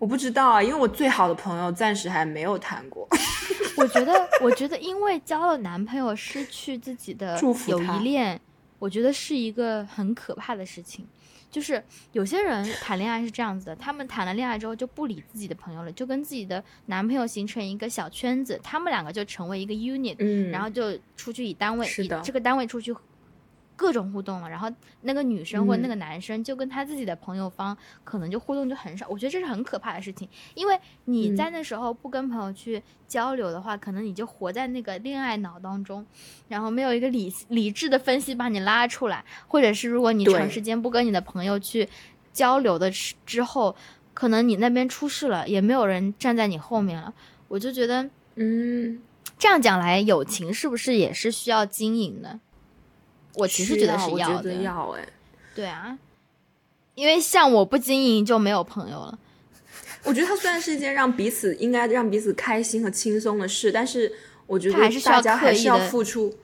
[0.00, 3.06] 我不知道啊，因为我最好的朋友暂时还没有谈过。
[3.76, 8.40] 我觉得，我觉得因为交了男朋友失去自己的友谊链，
[8.78, 11.06] 我觉得是一个很可怕的事情。
[11.50, 11.82] 就是
[12.12, 22.94] 有些人谈恋爱是这样子的，他们谈了恋爱之后就不理自己的朋友了，就跟自己的男朋友形成一个小圈子，他们两个就成为一个 unit，嗯然后就出去以单位以这个单位出去
[23.80, 25.88] 各种互动了，然后那个女生或者那嗯。
[25.88, 31.36] 个男生就跟他自己的朋友方可能就互动就很少，我觉得这是很可怕的事情，因为你嗯。
[31.36, 36.04] 在那时候不跟朋友去交流的话，可能你就活在那个恋爱脑当中，
[36.46, 41.88] 然后没有一个理理智的分析把你拉出来，或者是如果你长时间不跟你的朋友去
[42.34, 42.90] 交流的
[43.24, 43.74] 之后，
[44.12, 47.14] 可能你那边出事了，也没有人站在你后面了，
[47.48, 48.10] 我就觉得。
[48.36, 49.00] 嗯，
[49.38, 52.38] 这样讲来，友情是不是也是需要经营的？
[53.34, 55.08] 我其实觉得是要的，得要哎、
[55.54, 55.98] 对啊，
[56.94, 59.18] 因为像我不经营就没有朋友了。
[60.04, 64.10] 我觉得它虽然是一件让彼此应该让彼此开心和轻松的事，但是
[64.46, 66.34] 我觉得还是大家还是要付出，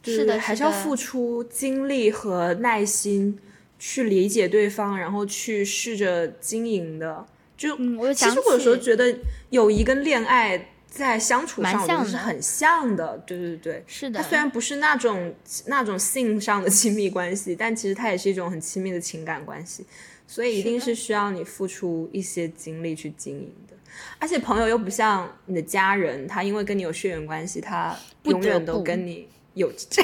[0.00, 3.38] 对是的还是要付出精力和耐心
[3.78, 7.26] 去理解对方，然后去试着经营的。
[7.56, 7.76] 就、
[8.14, 9.14] 其实我有时候觉得
[9.50, 13.16] 友谊跟恋爱在相处上，我觉得像的是很像的。
[13.24, 13.84] 对对对。
[13.86, 15.32] 是的，它虽然不是那种
[15.66, 19.86] 那种性上的 亲密关系，但其实它也是一种很亲密的情感关系，
[20.26, 23.76] 所以一定是是需要你付出一些精力去经营的。
[24.18, 30.02] 而且朋友又不像你的家人，他因为跟你有血缘关系，他永远都跟你有 这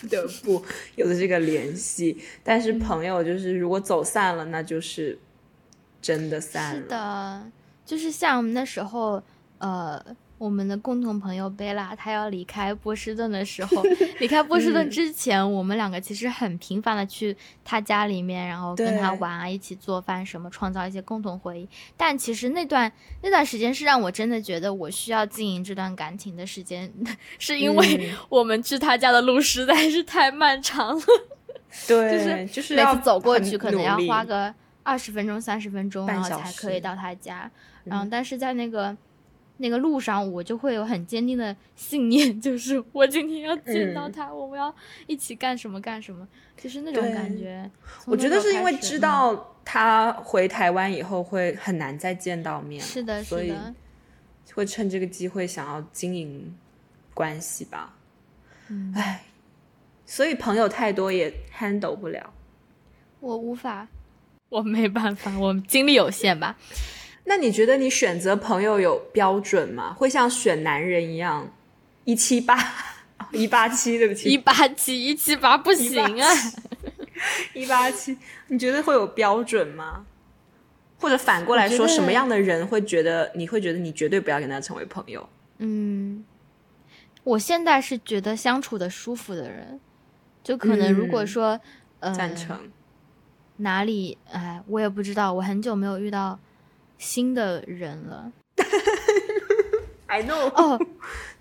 [0.00, 0.62] 不得不
[0.96, 2.16] 有的这个联系。
[2.44, 5.18] 但嗯是朋友就是如果走散了，那就是
[6.00, 6.88] 真的散了是了。
[6.88, 7.50] 的，
[7.84, 9.22] 就是像我们那时候，
[9.58, 10.04] 呃，
[10.38, 13.82] 我们的共同朋友贝拉，她要离开波士顿的时候，
[14.20, 21.68] 离开波士顿嗯之前，我们两个其实很频繁的去她家里面，然后跟她玩啊，一起做饭什么，创造一些共同回忆。
[21.96, 22.90] 但其实那段
[23.22, 26.90] 那段时间是让我真的觉得我需要经营这段感情的时间，
[27.38, 31.02] 是因为嗯 我们去她家的路实在是太漫长了。
[31.86, 37.50] 对，就是要每次走过去可能要花个二十分钟、三十分钟，然后才可以到他家。
[37.84, 38.96] 然后，嗯但是在那个
[39.58, 44.74] 那个路上，我就会有很坚定的信念， 就是我今天要见到嗯他，我们要
[45.06, 47.70] 一起干什么干什么，就是那种感觉。
[48.06, 53.74] 我觉得是因为知道他回台湾以后会很难再见到面是的，所以是的，
[54.54, 56.56] 会趁这个机会想要经营
[57.12, 57.94] 关系吧。
[58.68, 59.24] 嗯，唉，
[60.06, 62.32] 所以朋友太多也 handle 不了。
[63.20, 63.88] 我无法，
[64.48, 66.56] 我没办法，我精力有限吧。
[67.28, 69.92] 那你觉得你选择朋友有标准吗？
[69.92, 71.52] 会像选男人一样，
[72.04, 72.58] 一七八
[73.32, 76.28] 一八七，对不起一起，八七一七八不行啊！
[77.52, 78.16] 一八七，
[78.46, 80.06] 你觉得会有标准吗？
[80.98, 85.28] 或者反过来说，什么样的人会觉得你会觉得你绝对不要跟他成为朋友？
[85.58, 86.24] 嗯，
[87.24, 89.78] 我现在是觉得相处的舒服的人，
[90.42, 91.60] 就可能如果嗯说，
[92.00, 92.58] 呃，赞成。
[93.58, 96.38] 哪里，哎，我也不知道，我很久没有遇到
[96.98, 98.30] 新的人了。
[100.06, 100.48] I know。
[100.54, 100.78] 哦，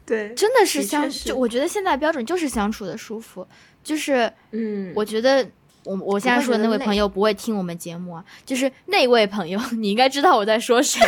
[0.05, 3.45] 对，真的是相，是就我觉得现在标准就是相处的舒服，
[3.83, 5.45] 就是嗯，我觉得
[5.87, 10.99] 我我现在说的那位朋友不会听我们节目啊，就是那位朋友， 你应该知道我在说谁。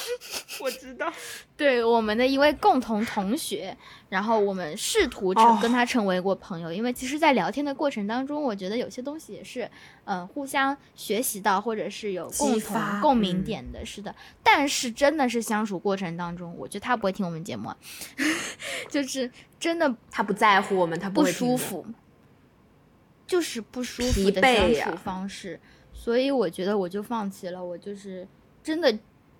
[0.60, 1.10] 我知道。
[1.56, 3.76] 对我们的一位共同同学，
[4.08, 9.68] 然后我们试图成、哦跟他成为过朋友，因为其实，在聊天的过程当中，我觉得有些东西也是，
[10.04, 14.14] 嗯、互相学习到，或者是有共同共鸣嗯点的，是的。
[14.40, 17.76] 但是真的是相处过程当中，我觉得他不会听我们节目、啊，
[18.88, 21.26] 就是真的他不在乎我们，他不。
[21.28, 21.84] 舒服，
[23.28, 25.60] 就是不舒服的相处方式，
[25.92, 28.26] 所以我觉得我就放弃了，我就是
[28.64, 28.92] 真的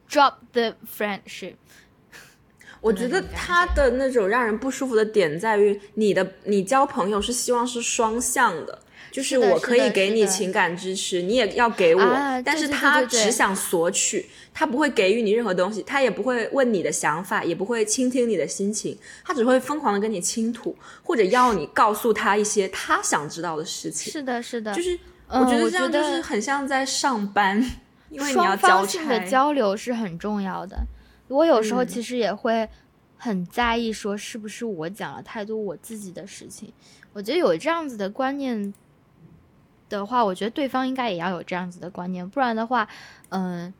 [0.08, 1.54] drop the friendship。
[2.80, 8.78] 我觉得他的那种让人不舒服的点在于，你的你交朋友是希望是双向的，
[9.18, 12.00] 就是我可以给你情感支持，你也要给我，
[12.44, 24.12] 但是他只想索取，他不会给予你任何东西，他也不会问你的想法，也不会倾听你的心情，他只会疯狂的跟你倾吐，或者要你告诉他一些他想知道的事情。
[24.12, 24.96] 是的，是的，就是
[25.26, 27.60] 嗯我觉得这样就是很像在上班，
[28.10, 29.28] 因为你要双交方的。
[29.28, 30.78] 交流是很重要的。
[31.26, 32.68] 我有时候嗯其实也会
[33.16, 36.72] 很在意，说是不是我讲了太多我自己的事情。
[37.14, 38.72] 我觉得有这样子的观念
[39.88, 42.88] 的话，我觉得对方应该也要有这样子的观念，不然的话，
[43.30, 43.72] 嗯、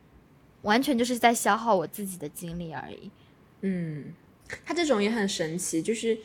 [0.63, 3.11] 完全就是在消耗我自己的精力而已。
[3.61, 4.13] 嗯，
[4.65, 6.17] 他这种也很神奇，就是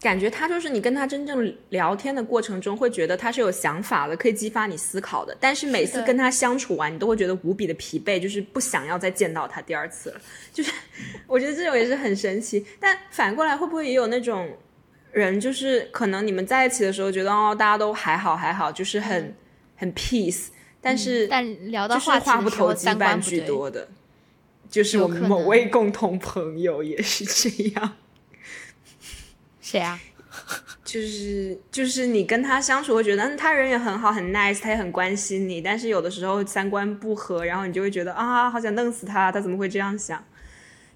[0.00, 5.36] 感觉他就是你跟他真正聊天的过程中，会觉得他是有想法的，可以激发你思考的。
[5.40, 10.20] 但是每次跟他相处完，你都会觉得无比的疲惫，就是不想要再见到他第二次了。
[10.52, 10.72] 就是
[11.26, 12.64] 我觉得这种也是很神奇。
[12.78, 14.56] 但反过来，会不会也有那种
[15.12, 19.34] 人，就是可能你们在一起的时候，觉得哦大家都还好还好，就是很、
[19.76, 20.46] 很 peace，
[20.80, 23.20] 但是、嗯但聊到就是话不投机半。
[23.20, 23.88] 句多的。
[24.70, 27.94] 就是我们某位共同朋友也是这样。
[29.62, 29.98] 谁啊？
[30.84, 40.22] 就是就是你跟他相处会觉得，嗯，他人也很好，很 nice，他也很关心你，但是有的时候三观不合，然后你就会觉得啊，好想弄死他，他怎么会这样想？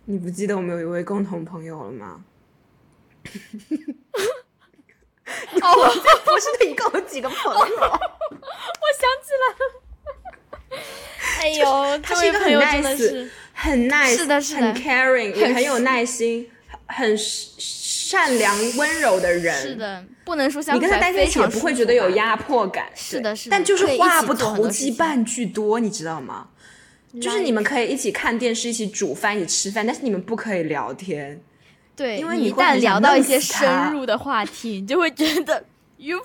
[0.04, 2.22] 你不记得我们有一位共同朋友了吗？
[5.62, 5.66] 哦，
[6.24, 7.76] 不是你共有几个朋友？
[7.76, 9.62] 我想起来了。
[11.40, 13.30] 哎呦，他是一个很 nice 是。
[13.54, 16.50] 很 nice，是的是的很 caring，也很很有耐心，
[16.86, 19.54] 很善良温柔的人。
[19.62, 26.48] 是的，不能说相你跟他待在一起也不会觉得有压迫感，是的是的但就是话不投机半句多，你知道吗？
[27.20, 31.40] 就是你们可以一起看电视，一起煮饭，一起吃饭，但是你们不可以聊天。
[31.94, 35.64] 对，因为你一旦聊到一些深入的话题，你就会觉得
[35.98, 36.20] you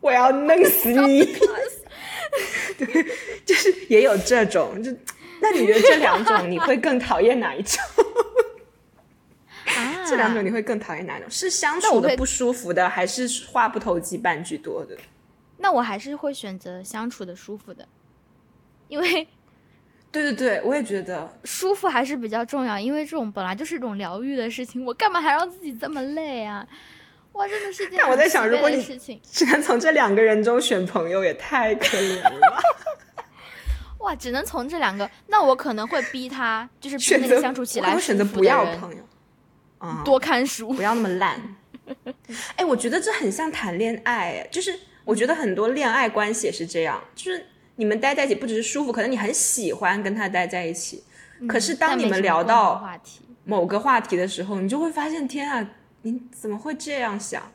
[0.00, 1.24] 我要弄死你！
[2.78, 3.04] 对，
[3.44, 4.94] 就是也有这种，就
[5.40, 7.82] 那你觉得这两种你会更讨厌哪一种？
[9.66, 11.28] 啊，这两种你会更讨厌哪一种？
[11.30, 14.96] 是相处的不舒服的，还是话不投机半句多的？
[15.56, 17.88] 那我还是会选择相处的舒服的，
[18.86, 19.26] 因为
[20.10, 21.30] 对对对，我也觉得。
[21.44, 22.78] 舒服还是比较重要。
[22.78, 26.66] 因为这种本来就是一种疗愈的事情，我干嘛还让自己这么累啊？
[27.32, 33.24] 哇，真的是一件但我在想如果你的事情，只能从这两个人中选朋友，也太可怜了吧。
[34.00, 39.02] 哇，只能从这两个，那我可能会逼他，就是那个相处起来能会选择不要朋友，
[39.78, 40.82] 啊、多看书不。
[40.82, 41.40] 要那么烂。
[42.56, 47.46] 哎，我觉得这很像谈恋爱，哎，就是我觉得很多恋爱关系也是这样，就是
[47.78, 51.04] 你们待在一起不只是舒服，可能你很喜欢跟他待在一起，
[51.48, 52.84] 可是当你们聊到，
[53.44, 55.70] 某个话题的时候，你就会发现，天啊，
[56.02, 57.52] 你怎么会这样想？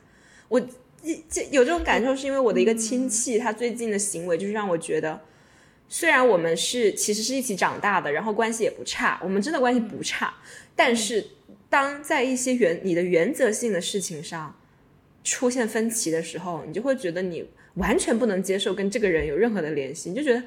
[0.48, 5.20] 我这这有这种感受，是因为我的一个亲戚，他最近的行为就是让我觉得，
[5.90, 10.32] 虽然我们是其实是一起长大的，然后关系也不差，我们真的关系不差，
[10.74, 11.26] 但是
[11.68, 14.56] 当在一些原你的原则性的事情上
[15.22, 20.42] 出现分歧的时候，你就会觉得你完全不能接受跟这个人有任何的联系，你就觉得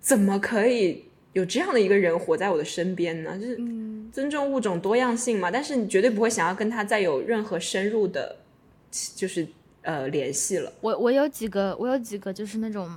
[0.00, 3.38] 怎么可以有这样的一个人活在我的身边呢？
[3.38, 3.56] 就是
[4.12, 8.36] 尊重物种多样性嘛，但是你绝对不会想要跟他再有任何深入的，
[8.90, 9.46] 就是
[9.82, 10.72] 呃联系了。
[10.80, 12.90] 我我有几个，我有几个就是那种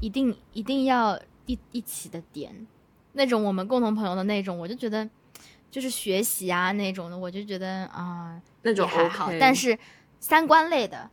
[0.00, 2.66] 一定一定要一一起的点，
[3.12, 5.08] 那种我们共同朋友的那种，我就觉得
[5.70, 9.78] 就是学习啊那种的，我就觉得啊、那种也还好但是
[10.18, 11.08] 三观类的，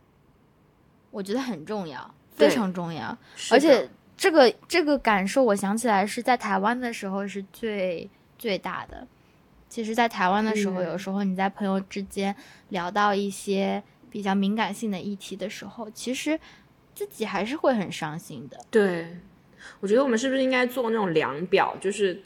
[1.14, 3.16] 我觉得很重要，非常重要，
[3.52, 9.06] 而且这个这个感受，我想起来是在台湾的时候是最最大的。
[9.68, 12.34] 其实，在台湾的时候，嗯有时候你在朋友之间
[12.70, 16.38] 聊到一些比较敏感性的议题的时候，其实
[16.96, 18.58] 自己还是会很伤心的。
[18.68, 19.16] 对，
[19.78, 22.20] 我觉得我们是不是应该做那种量表，就是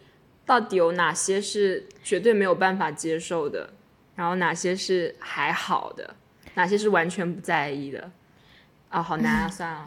[0.47, 3.69] 到底有哪些是绝对没有办法接受的，
[4.15, 6.17] 然后哪些是还好的，
[6.55, 8.11] 哪些是完全不在意的？
[8.89, 9.49] 啊、好难啊！
[9.49, 9.87] 算了，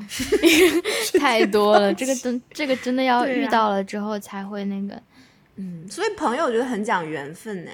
[1.19, 5.01] 太多了， 这个真这个真的要遇到了之后才会那个。
[5.55, 7.71] 嗯，所以朋友我觉得很讲缘分呢。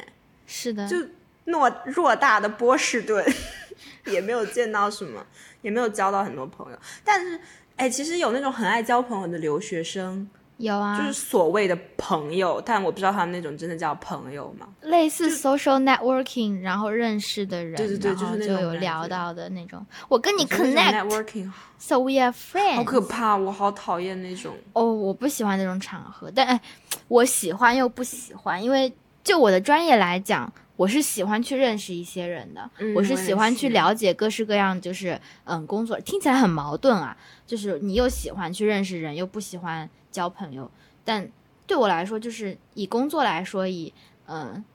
[0.48, 0.98] 是的，就
[1.46, 3.26] 偌偌大的波士顿，
[4.08, 5.26] 也没有见到什么，
[5.62, 6.80] 也没有交到很多朋友。
[7.04, 7.40] 但是，
[7.76, 14.68] 哎，其实有那种很爱交朋友的留学生，有啊，就是所谓的朋友，但我不知道他们那种真的叫朋友吗？
[14.82, 19.86] 类似 social networking，然后认识的人，对对对就是那就种有聊到的那种。
[20.10, 22.76] 我跟你 connect，so we are friends。
[22.76, 24.56] 好可怕，我好讨厌那种。
[24.74, 26.60] 哦，我不喜欢那种场合，但哎，
[27.08, 28.92] 我喜欢又不喜欢，因为
[29.24, 39.88] 就我的专业来讲，我是喜欢去认识一些人的，我是喜欢去了解各式各样，就是嗯工作，听起来很矛盾啊，就是你又喜欢去认识人，又不喜欢
[40.18, 40.70] 交朋友，
[41.06, 41.30] 但
[41.66, 43.94] 对我来说，就是以工作来说，以
[44.26, 44.66] 嗯。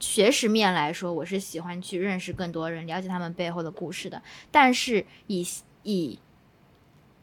[0.00, 4.20] 学识面来说，我是喜欢去认识更多人，了解他们背后的故事的。
[4.50, 5.46] 但是以
[5.82, 6.18] 以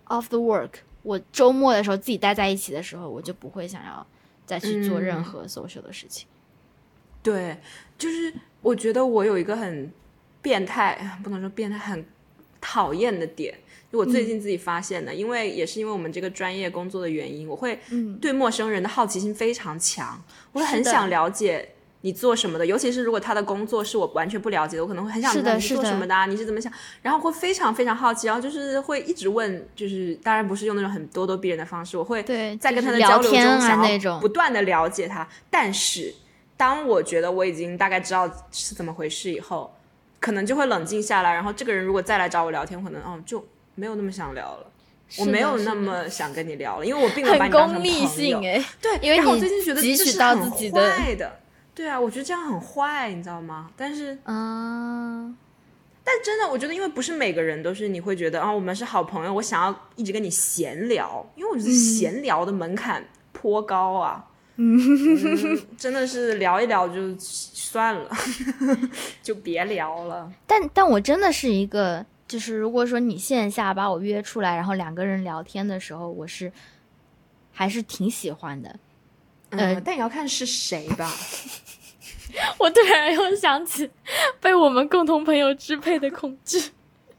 [0.08, 4.08] off the work，我周末的时候自己待在一起的时候，我就不会想要
[4.48, 6.28] 再去做任嗯何 social 的事情。
[7.22, 7.60] 对，
[8.00, 9.92] 就是我觉得我有一个很
[10.42, 12.04] 变态，不能说变态，很
[12.60, 13.60] 讨厌的点。
[13.92, 18.18] 就我最近自己发现的，因为也是因为我们这个专业工作的原因，我会嗯。
[18.22, 20.24] 对陌生人的好奇心非常强，
[20.54, 21.68] 我会很想了解
[22.02, 26.72] 你做什么的，尤其是如果他的工作是我完全不了解的，我可能会很想是知道你是做什么的、啊，你是怎么想，
[27.02, 36.14] 然后会非常非常好奇，然后就是会一直问，就是当然不是用那种很咄咄逼人的方式，我会对，在跟他的交流中想要不，断的了解他，但是
[36.58, 39.74] 当我觉得我已经大概知道是怎么回事以后，
[40.20, 43.44] 可能就会冷静下来，然后这个人如果再来找我聊天，可能哦就
[43.76, 44.68] 没有那么想聊了。
[45.18, 48.08] 我没有那么想跟你聊了，因为我并没有把你当成功利朋友。
[48.08, 51.40] 性哎，对，因为你然后我最近觉得汲这是很坏的。
[51.76, 53.70] 对啊，我觉得这样很坏，你知道吗？
[53.76, 55.36] 但是，嗯，
[56.04, 64.26] 但真的，我觉得，因为不是每个人都是你会觉得啊，我们是好朋友，我想要一直跟你闲聊，因为我觉得闲聊的门槛颇高啊。
[64.58, 64.78] 嗯，
[65.78, 68.10] 真的是聊一聊就算了，
[69.24, 70.32] 就别聊了。
[70.46, 76.50] 但但我真的是一个，就是如果说你线下把我约出来，然后两个人聊天的时候，我是
[77.52, 78.80] 还是挺喜欢的。
[79.50, 81.14] 嗯，呃但也要看是谁吧。
[82.58, 83.92] 我突然又想起
[84.40, 86.72] 被我们共同朋友支配的恐惧。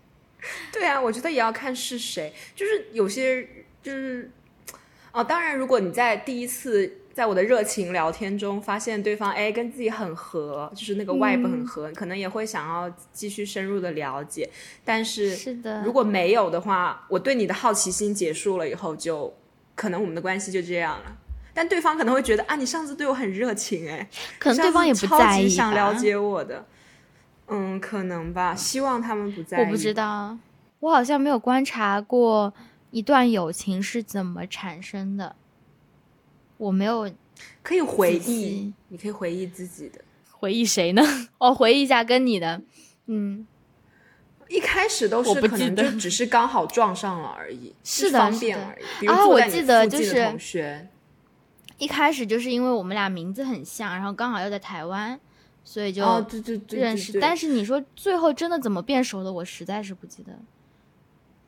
[0.73, 3.47] 对啊，我觉得也要看是谁，就是有些
[3.83, 4.31] 就是
[5.13, 14.49] 哦，当然，如果你在第一次在我的热情聊天中发现对方哎跟自己很合，就是那个 vibe 很合，可能也会想要继续深入的了解。
[14.85, 19.33] 但是是的，如果没有的话，我对你的好奇心结束了以后，就
[19.75, 21.17] 可能我们的关系就这样了。
[21.55, 24.09] 但对方可能会觉得啊，你上次对我很热情哎，
[24.41, 26.65] 可能对方也不在意吧想了解我的。
[27.49, 29.65] 嗯，可能吧，希望他们不在意。
[29.65, 30.39] 我不知道，
[30.81, 32.55] 我好像没有观察过
[32.91, 35.37] 一段友情是怎么产生的。
[36.63, 37.11] 我没有
[37.61, 40.01] 可以回忆，你可以回忆自己的。
[40.31, 41.03] 回忆谁呢？
[41.39, 42.63] 我， 回忆一下跟你的，
[43.07, 43.45] 嗯，
[44.49, 48.85] 一开始都是可不记得能就只是刚好撞上了而已， 是的方是的便而已。
[49.01, 50.89] 比如啊我记得就是同学，
[51.79, 55.19] 一开始就是因为我们俩名字很像，然后刚好又在台湾，
[55.65, 57.11] 所以就哦，对对对，认识。
[57.11, 60.33] 对但是你说最后真的怎么变熟的，我实在是不记得。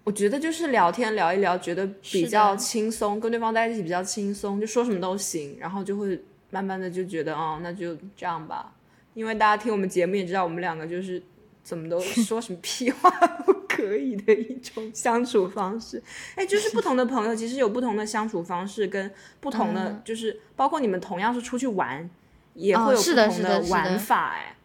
[0.05, 8.73] 我觉得就是聊天聊一聊，觉得比较轻松，跟对方在一起比较轻松，就说什么都行，然后就会慢慢的就觉得哦，那就这样吧。
[9.15, 11.23] 因为大家听我们节目也知道，我们两个就是
[11.63, 13.11] 怎么都 说什么屁话
[13.47, 16.03] 都可以的一种相处方式。
[16.35, 22.11] 哎，就是不同的朋友其实有不同的相处方式，跟不同的、嗯就是包括你们同样是出去玩，
[22.53, 24.35] 也哦会有不同是的是的玩法。
[24.35, 24.57] 哎，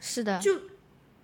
[0.00, 0.52] 是的，就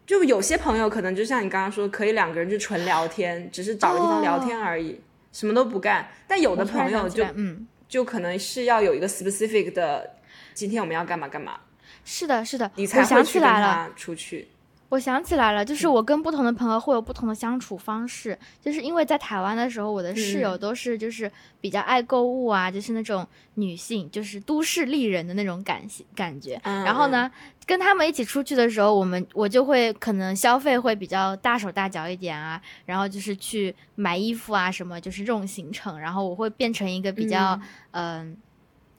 [0.06, 5.00] 就有些朋友可能就像你刚刚说，可以两个人就纯聊天，只是找个地方聊天而已，
[5.32, 6.08] 什么都不干。
[6.26, 10.16] 但有的朋友就嗯，就可能是要有一个 specific 的，
[10.54, 11.60] 今天我们要干嘛干嘛，
[12.04, 13.48] 是的，是的，你才想会去跟。
[13.48, 14.48] 他出去。
[14.92, 20.58] 我想起来了，嗯就是我跟不同的朋友会有不同的相处方式，就是因为在台湾的时候，我的室友嗯。
[20.58, 21.32] 都是就是
[21.62, 25.80] 比较爱购物啊，就是那种女性，就是都市丽人的那种感
[26.14, 26.60] 感觉。
[26.64, 26.84] 嗯。
[26.84, 27.30] 然后呢，
[27.64, 37.58] 跟他们一起出去的时候，我们我就会可能消费会比较大手大脚一点啊，然后就是去买衣服啊什么，就是这种行程，然后我会变成一个比较
[37.92, 38.36] 嗯、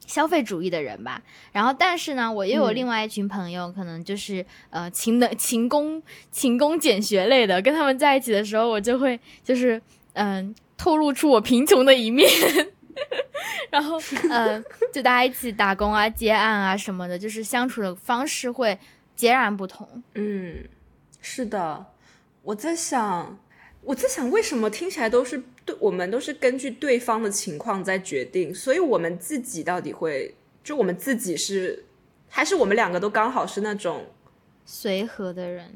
[0.06, 1.22] 消费主义的人吧。
[1.52, 9.80] 然后，但是呢，我又有嗯另外一群朋友，可能就是呃勤能勤工勤工俭学类的，跟他们在一起的时候，我就会就是
[10.12, 12.28] 嗯，透露出我贫穷的一面。
[13.70, 13.98] 然后，
[14.30, 18.78] 呃，就大家一起打工啊、接案啊什么的，就是相处的方式会
[19.16, 20.02] 截然不同。
[20.14, 20.64] 嗯，
[21.20, 21.86] 是的，
[22.42, 23.36] 我在想，
[23.82, 31.84] 我在想，为什么听起来都是对我们都是根据对方的情况在决定，所以我们自己到底会，就我们自己是，
[32.28, 34.06] 还是我们两个都刚好是那种
[34.64, 35.66] 随和的人？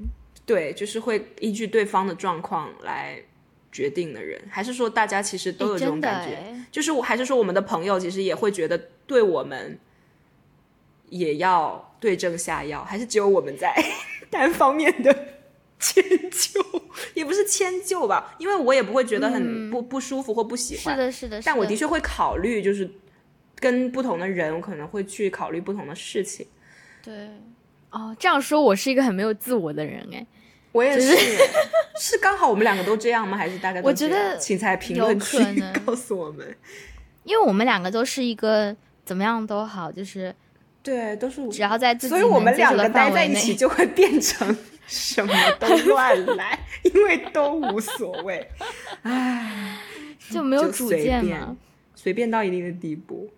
[0.44, 3.22] 对，就是会依据对方的状况来。
[3.70, 6.42] 决定的人，还是说大家其实都有这种感觉？
[6.72, 9.78] 就是我还是说我们的朋友其实也会觉得对我们
[11.10, 13.76] 也要对症下药，还是只有我们在
[14.30, 15.14] 单方面的
[15.80, 16.82] 迁就？
[17.14, 20.94] 也不是迁就吧，因为我也不会觉得很不不舒服或不喜欢。
[20.94, 22.90] 是的，是的，但我的确会考虑，就是
[23.58, 26.46] 跟不同的人，我可能会去考虑不同的事情。
[27.02, 27.28] 对，
[27.90, 30.26] 哦，这样说，我是一个很没有自我的人，哎。
[30.70, 31.16] 我也是，
[31.98, 33.38] 是刚好我们两个都这样吗？
[33.38, 35.38] 还是大概我觉得请在评论区
[35.84, 36.46] 告诉我们，
[37.24, 40.32] 因为我们两个都是一个怎么样都好，就是
[40.82, 44.56] 对，都是只要在自己所以我们两个待在一起就会变成
[44.88, 48.44] 什么都乱来， 因为都无所谓，
[49.02, 49.78] 唉，
[50.30, 51.56] 就没有主见嘛，
[51.94, 53.30] 随便到一定的地步。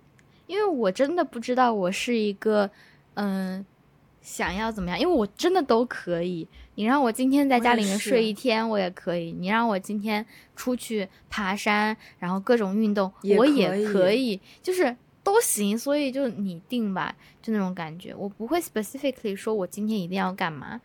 [0.46, 2.70] 因为我真的不知道我是一个
[3.14, 3.66] 嗯。
[4.22, 5.00] 想要怎么样？
[5.00, 6.46] 因为我真的都可以。
[6.74, 9.32] 你让我今天在家里面睡一天，我也可以。
[9.32, 10.24] 你让我今天
[10.54, 14.94] 出去爬山，然后各种运动，我也可以，就是
[15.24, 15.76] 都行。
[15.76, 18.14] 所以就你定吧，就那种感觉。
[18.14, 20.74] 我不会 specifically 说我今天一定要干嘛。
[20.74, 20.80] 嗯，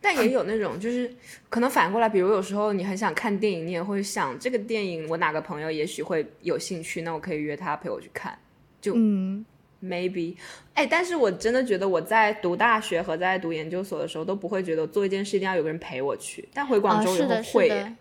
[0.00, 1.12] 但也有那种，就是
[1.48, 8.38] 可能反过来，比如有时候你很想看电影，你也会想这个电影我哪个朋友也许会有兴趣，那我可以约他陪我去看。
[8.80, 9.44] 就嗯。
[9.84, 10.36] maybe，
[10.74, 17.92] 哎，但是我真的觉得我在读大学和在读研究所的时候都不会觉得做一件事一定要有个人陪我去，但回广州以后会，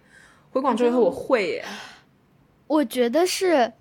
[0.52, 1.66] 回广州以后我会耶。
[2.68, 3.74] 我觉得是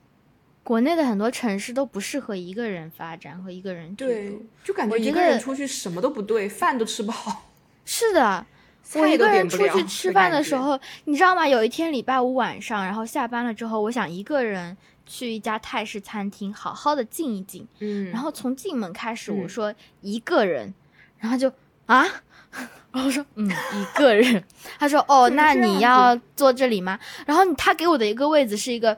[0.62, 7.50] 国内的很多城市都不适合一个人发展和一个人对，就感觉一个人出去什么都不对，饭都吃不好。
[7.84, 8.46] 是的，
[8.94, 11.46] 我一个人出去吃饭的时候，你知道吗？
[11.46, 14.76] 有一天礼拜五晚上，然后下班了之后，我想一个人。
[15.12, 17.66] 去一家泰式餐厅，好好的静一静。
[17.80, 20.72] 嗯，然后从进门开始，我说一个人，
[21.18, 21.52] 然后就
[21.86, 22.06] 啊，
[22.92, 24.44] 然后我说嗯一个人，
[24.78, 26.96] 他说哦，那你要坐这里吗？
[27.26, 28.96] 然后他给我的一个位子是一个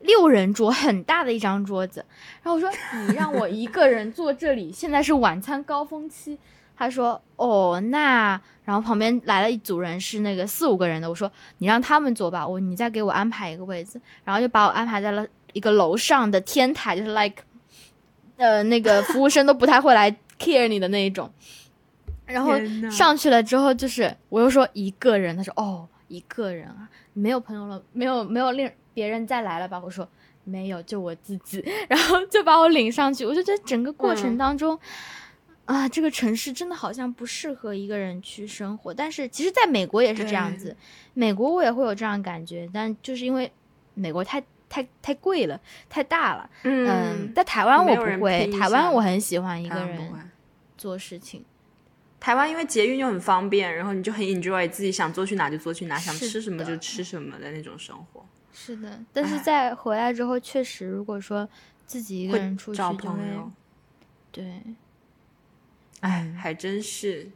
[0.00, 2.04] 六人桌，很大的一张桌子。
[2.42, 2.70] 然后我说
[3.06, 6.38] 你让我一个人坐这里，现在是晚餐高峰期。
[6.76, 11.08] 他说哦，那然后旁边来了一组人，是那个四五个人的。
[11.08, 15.26] 我说你让他们坐吧，我你再给我安排一个位子，然后就把我安排在了。
[15.52, 17.42] 一个楼上的天台，就是 like，
[18.36, 21.28] 呃，那个服务生都不太会来 care 你的那一种。
[22.24, 22.52] 然后
[22.88, 28.70] 上去了之后，就是我又说一个人，他说哦，一个人啊，没有朋友了，没有没有令
[29.00, 29.80] 别人再来了吧？
[29.82, 30.06] 我说
[30.44, 31.64] 没有，就我自己。
[31.88, 34.78] 然后就把我领上去，我就觉得整个过程当中，
[35.64, 38.92] 啊，这个城市真的好像不适合一个人去生活。
[38.92, 40.76] 但是其实在美国也是这样子，
[41.14, 43.50] 美国我也会有这样感觉，但就是因为
[43.94, 44.42] 美国太。
[44.72, 46.48] 太太贵了，太大了。
[46.62, 50.30] 嗯，在台湾我不会，台湾我很喜欢一个人
[50.78, 51.44] 做事情。
[52.20, 58.24] 台湾因为捷运又很方便，然后你就很 enjoy 自己想坐去哪就坐去哪，想吃什么就吃什么的那种生活。
[58.52, 61.48] 是的，但是在回来之后，确实如果说
[61.86, 63.50] 自己一个人出去，找朋友，
[64.30, 64.62] 对，
[66.00, 67.30] 哎，还真是。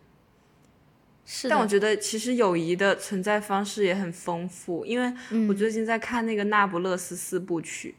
[1.27, 5.11] 是，但我觉得其实友谊的存在方式也很丰富，因为
[5.49, 7.95] 我最近在看那个《那不勒斯四部曲》，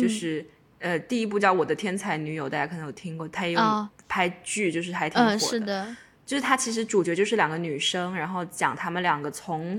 [0.00, 0.46] 就是
[0.78, 5.38] 呃，第一部叫《我的天才女友》，大家可能有听过，她也有拍剧，就是还挺火的。
[5.38, 5.94] 是的，
[6.24, 9.78] 就是它其实主角就是两个女生，然后讲她们两个从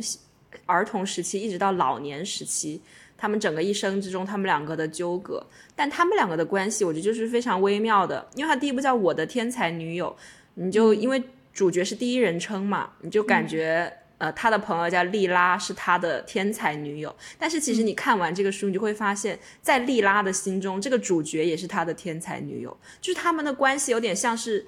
[0.65, 2.81] 儿童时期一直到老年时期，
[3.17, 5.45] 他们整个一生之中，他们两个的纠葛，
[5.75, 10.07] 但他们两个的关系，我觉得就是非常微妙的，因为他第一部叫《我的天才女友》，
[10.55, 11.21] 你就因为。
[11.53, 17.13] 主角是第一人称嘛，你就感觉呃，他的朋友叫莉拉，是他的天才女友。
[17.37, 22.75] 但是其实你看完这个书，你就会发现，在莉拉的心中，这个主角也是他的天才女友。
[23.01, 24.65] 就是他们的关系有点像是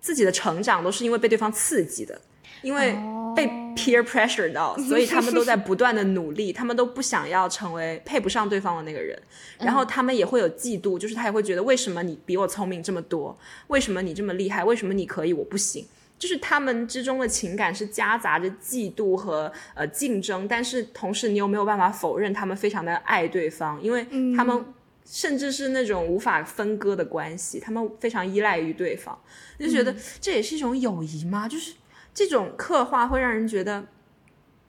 [0.00, 2.20] 自己的成长都是因为被对方刺激的，
[2.62, 2.96] 因为
[3.34, 9.16] 被 peer pressure 到， 所以他们都在不断的努力，他们都不想要成为配不上对方的那个人。
[9.58, 15.86] 然后他们也会有嫉妒，就是他也会觉得为什么你比我聪明这么多，为什么你这么厉害，为什么你可以我不行。
[16.18, 24.64] 就是他们之中的情感是夹杂着嫉妒和呃竞争，但是同时你又没有办法否认他们非常的爱对方，因为他们
[25.04, 29.18] 甚至是那种无法分割的关系，他们非常依赖于对方，
[29.58, 31.46] 就觉得这也是一种友谊吗？
[31.46, 31.74] 就是
[32.16, 33.84] 这种刻画会让人觉得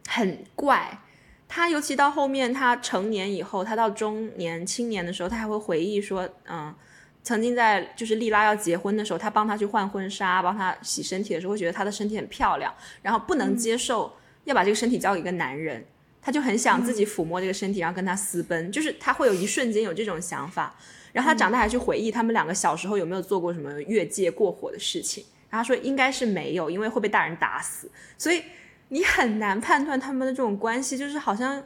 [0.10, 1.00] 很怪，
[1.48, 6.76] 他尤其到后面，他成年以后，他到中年、青年的时候，他还会回忆说，嗯，
[7.24, 14.12] 曾经在就是莉拉要结婚的时候，他帮她去换婚纱，帮她洗身体的时候，会觉得她的身体很漂亮，然后不能接受
[14.44, 15.86] 要把这个身体交给一个男人，
[16.22, 20.76] 他就很想自己抚摸这个身体，然后跟他私奔，就是他会有一瞬间有这种想法。
[21.14, 28.44] 然后他长大还去回忆他们两个小时候有没有做过什么越界过火的事情，然后他说应该是没有，因为会被大人打死，所以。
[28.90, 31.62] 你很难判断他们的这种关系，就是好像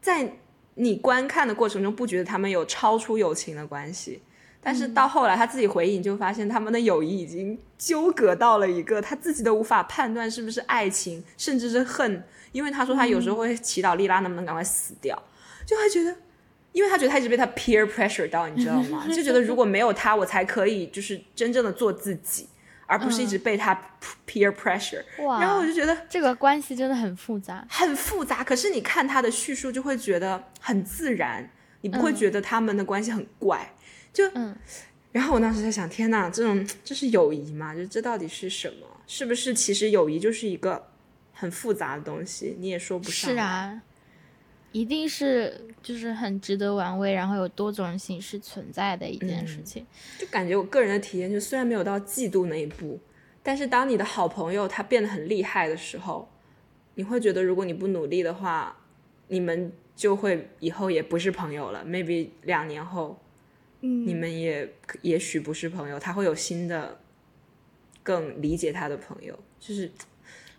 [0.00, 0.36] 在
[0.76, 4.22] 你观看的过程中不觉得他们有超出友情的关系，
[4.62, 12.24] 但是到后来他自己回忆，你就发现他们的友谊已经纠葛到了一个他自己都无法判断是不是爱情，甚至是恨。
[12.52, 15.22] 因为他说他有时候会祈祷莉拉能不能赶快死掉，
[15.66, 16.16] 就会觉得，
[16.72, 19.06] 因为他觉得他一直被他 peer pressure 到，你知道吗？
[19.14, 22.48] 就觉得如果没有他，我才可以就是真正的做自己。
[22.86, 23.74] 而不是一直被他
[24.26, 25.02] peer pressure，
[25.40, 28.44] 然后我就觉得这个关系真的很复杂，很复杂。
[28.44, 31.48] 可是你看他的叙述，就会觉得很自然，
[31.80, 33.74] 你不会觉得他们的关系很怪。
[34.12, 34.24] 就，
[35.12, 37.74] 然后我当时在想，天呐，这种这是友谊吗？
[37.74, 38.86] 就这到底是什么？
[39.06, 40.86] 是不是其实友谊就是一个
[41.32, 42.56] 很复杂的东西？
[42.58, 43.30] 你也说不上。
[43.30, 43.80] 是啊。
[44.74, 49.86] 一定是就是很值得玩味，然后有多种形式存在的一件事情。
[50.18, 52.98] 就感觉我个人的体验，就虽然没有到嫉妒那一步，
[53.40, 56.28] 但是当你的好朋友他变得很厉害的时候，
[56.96, 58.76] 你会觉得如果你不努力的话，
[59.28, 61.84] 你们就会以后也不是朋友了。
[61.86, 63.22] Maybe 两年后，
[63.80, 66.98] 嗯，你们也也许不是朋友，他会有新的
[68.02, 69.92] 更理解他的朋友，就是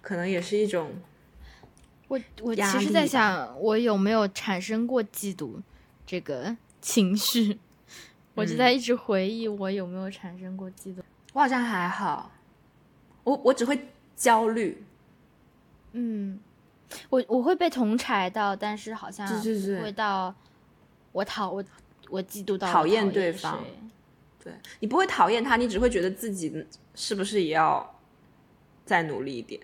[0.01, 0.93] 可能也是一种。
[2.07, 5.53] 我我其实在想，我有没有产生过嫉妒
[6.05, 7.59] 这个情绪？
[8.35, 10.99] 我就在一直回忆，我有没有产生过嫉妒？
[11.33, 12.31] 我好像还好，
[13.23, 14.83] 我我只会焦虑。
[15.93, 16.39] 嗯，
[17.09, 20.35] 我我会被同柴到，但是好像不会到
[21.11, 21.63] 我讨我
[22.09, 23.63] 我嫉妒到讨厌对方。
[24.43, 27.99] 对你不会讨厌他，你只会觉得自己是不是也要
[28.85, 29.59] 再努力一点。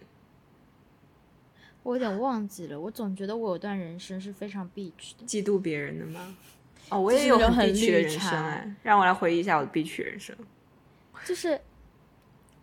[1.83, 5.25] 我有点忘记了，我总觉得我有段人生是非常必须的。
[5.25, 6.35] 嫉妒别人的吗？
[6.89, 10.35] 哦，我也有很必须的人生哎，让我来回忆一下我的必须人生。
[11.25, 11.59] 就是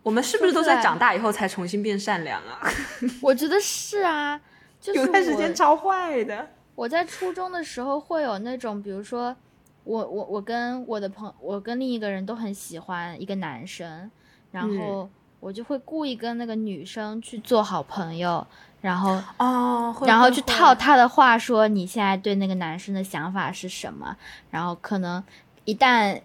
[0.03, 2.61] 我们是不是都在长大以后才重新变善良啊？
[3.21, 4.39] 我觉得是啊，
[4.93, 6.47] 有段时间超坏的。
[6.75, 9.35] 我在初中的时候会有那种，比如说
[9.83, 14.09] 我我我跟我的朋，我跟另一个人都很喜欢一个男生，
[14.51, 15.09] 然后
[15.39, 18.45] 我就会故意跟那个女生去做好朋友。
[18.81, 24.15] 然后哦，然后去套他的话说你现在对那个男生的想法是什么？
[24.49, 25.21] 然后可能
[25.65, 26.19] 一旦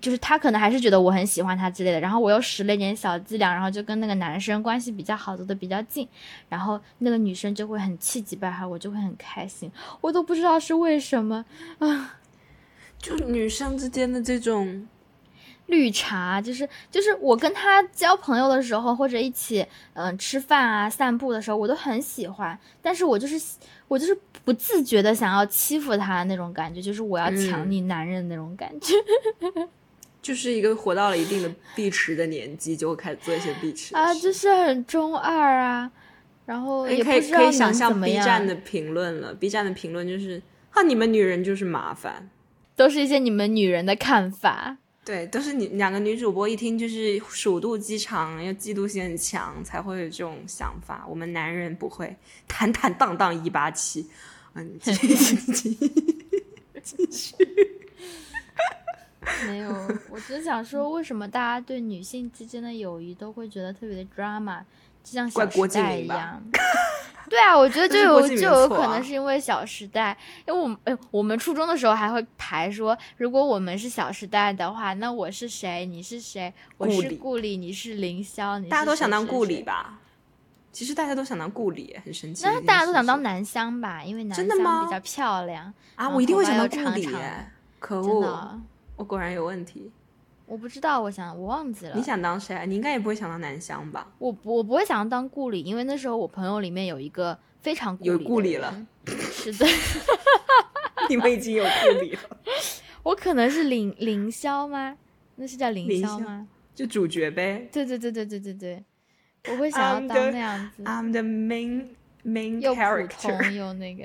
[0.00, 6.08] 就是他可能还是觉得我很喜欢他之类的，然后我又使了一点小伎俩，然后就跟那个男生关系比较好，走的比较近，
[6.48, 9.70] 然后那个女生就会很气急败坏，我就会很开心，
[10.00, 11.44] 我都不知道是为什么
[11.78, 12.16] 啊，
[12.98, 14.88] 就女生之间的这种。
[15.66, 22.58] 绿茶就是就是我跟他交朋友的时候，或者一起嗯吃饭啊、散步的时候，我都很喜欢。
[22.82, 23.40] 但是我就是
[23.88, 28.94] 我就是不自觉的想要欺负他那种感觉，就是我要抢你男人那种感觉。
[30.20, 35.90] 就是一个活到了一定的碧池的年纪，就会开始做一些碧池啊，就是很中二啊。
[36.46, 40.42] 然后也可以可以想象 B 站的评论了，B 站的评论就是
[40.72, 42.28] 啊，你们女人就是麻烦，
[42.76, 44.76] 都是一些你们女人的看法。
[45.04, 51.04] 对，都是你两个女主播一听就是鼠肚鸡肠，又嫉妒心很强，才会有这种想法。
[51.06, 52.16] 我们男人不会
[52.48, 54.08] 坦坦荡荡一八七，
[54.54, 55.36] 嗯，继续，
[56.82, 57.34] 继续。
[59.46, 59.70] 没有，
[60.10, 64.60] 我只是想说，为什么大家对女性之间的友谊都会觉得特别的 drama，
[65.02, 66.42] 就像小时代一样。
[67.28, 70.16] 对啊，我觉得就有就有可能是因为《小时代》，
[70.48, 75.86] 因为我们哎，我们初中的时候还会排说，如果我们是《小时代》的话，那我是谁？
[75.86, 76.52] 你是谁？
[76.76, 79.98] 我是顾里，你是凌霄，你大家都想当顾里吧？
[80.72, 82.44] 其实大家都想当顾里，很神奇。
[82.44, 84.02] 那大家都想当南湘吧？
[84.02, 86.08] 因为南湘比较漂亮啊！
[86.08, 87.08] 我一定会想当顾里，
[87.78, 88.60] 可恶！
[88.96, 89.92] 我果然有问题。
[90.46, 91.96] 我不知道，我想我忘记了。
[91.96, 92.66] 你想当谁？
[92.66, 94.06] 你应该也不会想当南湘吧？
[94.18, 98.86] 我我不会想要当顾里，因为那时候我朋友里面有一个非常有顾里了。
[99.06, 99.66] 是的，
[101.08, 102.20] 你们已经有顾里了。
[103.02, 104.96] 我可能是凌凌霄吗？
[105.36, 106.46] 那是叫凌霄吗？
[106.74, 107.68] 就主角呗。
[107.72, 108.84] 对对对对对对对，
[109.50, 110.82] 我会想要当那样子。
[110.84, 111.86] I'm the main
[112.24, 113.50] main character。
[113.50, 114.04] 又那个，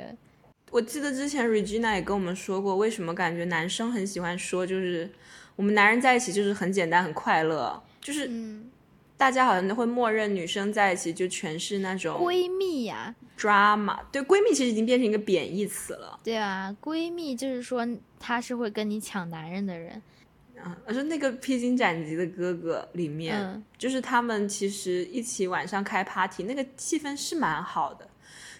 [0.72, 5.10] 我记得之前 Regina 也跟我们说过，为什么感觉男生很喜欢说就是。
[5.60, 8.32] 我们男人在一起就是很简单很快乐，就是
[9.18, 16.18] 大家好像都会默认女生在一起就全是那种闺蜜呀、drama，对，闺蜜其实已经变成一个贬义词了。
[16.24, 17.86] 对啊，闺蜜就是说
[18.18, 20.02] 她是会跟你抢男人的人。
[20.64, 28.08] 啊，而是那个披荆斩棘的哥哥里面，嗯就是他们其实一起晚上开 party，那个气氛是蛮好的。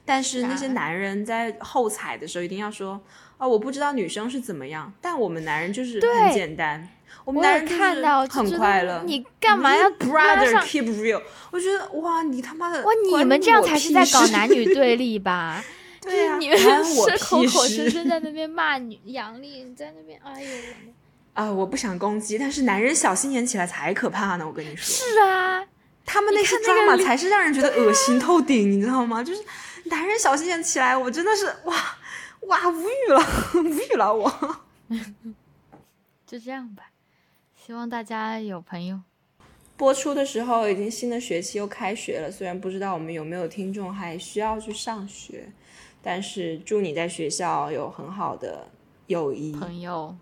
[0.06, 3.00] 但是那些啊男人在后踩的时候一定要说，
[3.38, 6.88] 啊、我不知道女生是怎么样，但我们男人就是很简单，
[7.26, 9.04] 我们男人看到，很快乐。
[9.06, 11.22] 你干嘛要 brother keep real？
[11.52, 15.64] 我觉得哇，你他妈的哇，你们这样才是在搞男女对立 吧？
[16.02, 20.50] 对啊，你们是口屁口事声声在 那边骂女杨丽，你在那边，哎呦，
[21.34, 21.52] 啊！
[21.52, 24.48] 我不想攻击，但是男人小心眼起来才可怕呢。
[24.48, 25.64] 我跟你说，是啊，
[26.06, 29.22] 他们那些你看那个 drama 里才是让人觉得恶心 透顶，你知道吗？
[29.24, 29.42] 就是
[29.90, 31.76] 男人小心眼起来，我真的是哇
[32.42, 33.20] 哇无语了，
[33.64, 34.60] 无语了我。
[36.26, 36.92] 就这样吧。
[37.56, 39.02] 希望大家有朋友。
[39.76, 45.52] 播出的时候，已经新的学期又开学了，虽然不知道我们有没有听众还需要去上学，
[46.02, 48.68] 但是祝你在学校有很好的
[49.08, 49.54] 友谊。
[49.54, 50.16] 朋友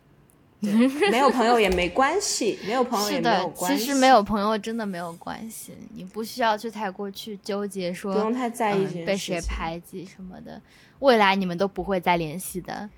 [0.60, 3.86] 没有朋友也没关系，没有朋友也没有，关系。
[3.86, 10.60] 其实没有朋友真的没有关系，你不需要去太过去纠结说不用太在意嗯被谁排挤什么的，
[11.00, 12.90] 未来你们都不会再联系的。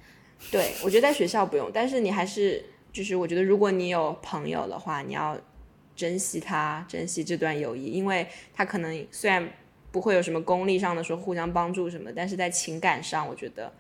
[0.50, 5.38] 对，我觉得在学校不用，但是你还是就是，我觉得如果你有朋友的话，你要
[5.98, 9.46] 珍惜他，珍惜这段友谊，因为他可能虽然
[9.92, 13.74] 不会有什么功利上的说互相帮助什么，但是在情感上，我觉得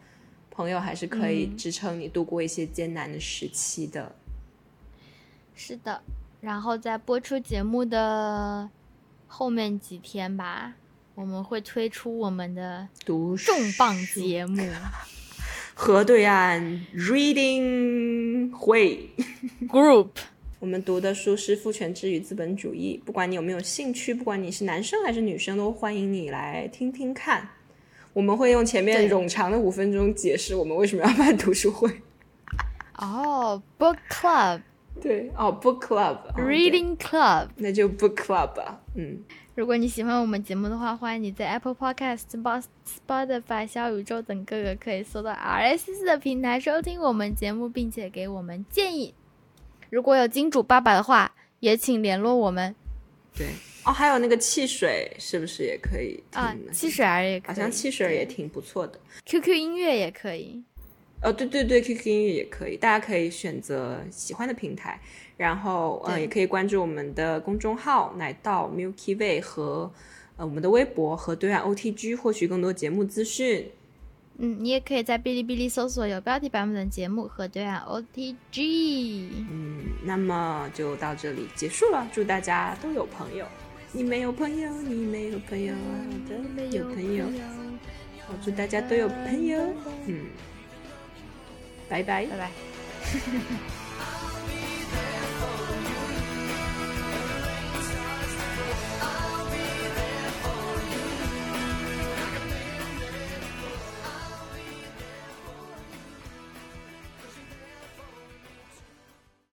[0.60, 4.14] 朋友还是可以嗯支撑你度过一些艰难的时期的。
[5.56, 6.02] 是的，
[6.42, 8.70] 然后在播出节目的
[9.26, 10.74] 后面几天吧，
[11.16, 14.62] 我们会推出我们的读重磅节目。
[15.74, 16.62] 河对岸
[16.94, 19.10] reading 会。
[19.70, 20.10] Group
[20.60, 27.48] 我们读的书是《父权制与资本主义》，不管你有没有兴趣，不管你是男生还是女生，都欢迎你来听听看。
[28.14, 31.90] 我们会用前面冗长的五分钟解释我们为什么要办读书会。
[32.98, 34.62] 哦、b o o k Club、
[35.02, 37.48] 对，哦，book club Reading Club。
[37.56, 38.82] 那就 book club 吧。
[38.96, 39.20] 嗯，
[39.56, 42.64] 如果你喜欢我们节目的话，欢迎你在 Apple Podcast、Spot-
[43.08, 49.14] Spotify、小宇宙等各个可以搜到 RSS 的平台收听我们节目，并且给我们建议。
[49.90, 51.32] 如果有金主爸爸的话，
[51.62, 52.76] 也请联络我们
[53.34, 53.48] 对。
[53.86, 59.00] 哦，还有那个汽水是不是也可以听啊呢？，汽水儿也可以，好像汽水儿也挺不错的。
[59.26, 60.62] QQ 音乐也可以。
[61.22, 65.00] 哦，对对对，QQ 音乐也可以，大家可以选择喜欢的平台，
[65.38, 69.92] 然后呃也可以关注我们的公众号“奶到 Milky Way” 和
[70.38, 73.70] 呃我们的微博和对岸 OTG 获取更多节目资讯。
[74.38, 79.28] 嗯，你也可以在哔哩哔哩搜索有标题版本的节目和对岸 OTG。
[79.52, 83.46] 嗯，那么就到这里结束了，祝大家都有朋友。
[83.92, 85.80] 你没有朋友，你没有朋友啊，
[86.30, 87.26] 我的有朋友。
[88.28, 89.60] 我祝大家都有朋友。
[90.06, 90.28] 嗯，
[91.90, 92.52] 拜拜拜拜。